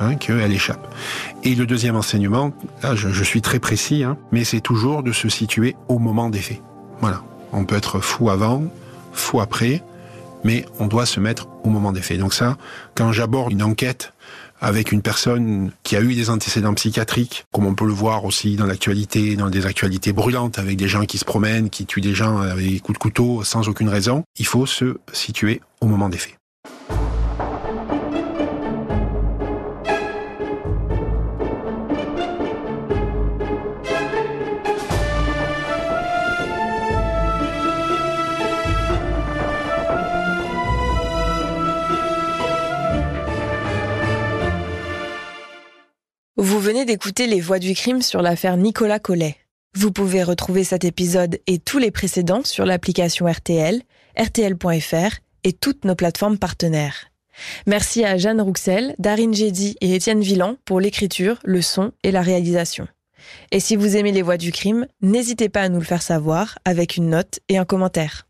hein, 0.00 0.14
qu'elle 0.14 0.52
échappe. 0.52 0.92
Et 1.44 1.54
le 1.54 1.66
deuxième 1.66 1.96
enseignement, 1.96 2.52
là 2.82 2.94
je, 2.94 3.10
je 3.10 3.24
suis 3.24 3.42
très 3.42 3.58
précis, 3.58 4.02
hein, 4.02 4.16
mais 4.30 4.44
c'est 4.44 4.60
toujours 4.60 5.02
de 5.02 5.12
se 5.12 5.28
situer 5.28 5.76
au 5.88 5.98
moment 5.98 6.30
des 6.30 6.38
faits. 6.38 6.62
Voilà. 7.00 7.22
On 7.52 7.64
peut 7.64 7.76
être 7.76 8.00
fou 8.00 8.30
avant, 8.30 8.62
fou 9.12 9.40
après, 9.40 9.82
mais 10.44 10.64
on 10.78 10.86
doit 10.86 11.06
se 11.06 11.20
mettre 11.20 11.48
au 11.64 11.68
moment 11.68 11.92
des 11.92 12.02
faits. 12.02 12.18
Donc 12.18 12.34
ça, 12.34 12.56
quand 12.94 13.12
j'aborde 13.12 13.52
une 13.52 13.62
enquête 13.62 14.12
avec 14.60 14.92
une 14.92 15.02
personne 15.02 15.72
qui 15.82 15.96
a 15.96 16.00
eu 16.00 16.14
des 16.14 16.30
antécédents 16.30 16.72
psychiatriques, 16.74 17.44
comme 17.52 17.66
on 17.66 17.74
peut 17.74 17.86
le 17.86 17.92
voir 17.92 18.24
aussi 18.24 18.54
dans 18.54 18.66
l'actualité, 18.66 19.34
dans 19.34 19.50
des 19.50 19.66
actualités 19.66 20.12
brûlantes, 20.12 20.58
avec 20.58 20.76
des 20.76 20.86
gens 20.86 21.04
qui 21.04 21.18
se 21.18 21.24
promènent, 21.24 21.68
qui 21.68 21.84
tuent 21.84 22.00
des 22.00 22.14
gens 22.14 22.38
avec 22.38 22.68
des 22.68 22.80
coups 22.80 22.96
de 22.96 23.02
couteau 23.02 23.42
sans 23.42 23.68
aucune 23.68 23.88
raison, 23.88 24.22
il 24.38 24.46
faut 24.46 24.66
se 24.66 24.98
situer 25.12 25.60
au 25.80 25.86
moment 25.86 26.08
des 26.08 26.18
faits. 26.18 26.41
Vous 46.42 46.58
venez 46.58 46.84
d'écouter 46.84 47.28
Les 47.28 47.40
Voix 47.40 47.60
du 47.60 47.72
crime 47.72 48.02
sur 48.02 48.20
l'affaire 48.20 48.56
Nicolas 48.56 48.98
Collet. 48.98 49.36
Vous 49.76 49.92
pouvez 49.92 50.24
retrouver 50.24 50.64
cet 50.64 50.82
épisode 50.82 51.38
et 51.46 51.60
tous 51.60 51.78
les 51.78 51.92
précédents 51.92 52.42
sur 52.42 52.66
l'application 52.66 53.26
RTL, 53.26 53.80
rtl.fr 54.18 55.20
et 55.44 55.52
toutes 55.52 55.84
nos 55.84 55.94
plateformes 55.94 56.38
partenaires. 56.38 57.10
Merci 57.68 58.04
à 58.04 58.18
Jeanne 58.18 58.40
Rouxel, 58.40 58.96
Darine 58.98 59.32
Jedi 59.32 59.76
et 59.80 59.94
Étienne 59.94 60.20
Villan 60.20 60.56
pour 60.64 60.80
l'écriture, 60.80 61.38
le 61.44 61.62
son 61.62 61.92
et 62.02 62.10
la 62.10 62.22
réalisation. 62.22 62.88
Et 63.52 63.60
si 63.60 63.76
vous 63.76 63.96
aimez 63.96 64.10
les 64.10 64.22
voix 64.22 64.36
du 64.36 64.50
crime, 64.50 64.88
n'hésitez 65.00 65.48
pas 65.48 65.62
à 65.62 65.68
nous 65.68 65.78
le 65.78 65.84
faire 65.84 66.02
savoir 66.02 66.58
avec 66.64 66.96
une 66.96 67.10
note 67.10 67.38
et 67.48 67.56
un 67.56 67.64
commentaire. 67.64 68.26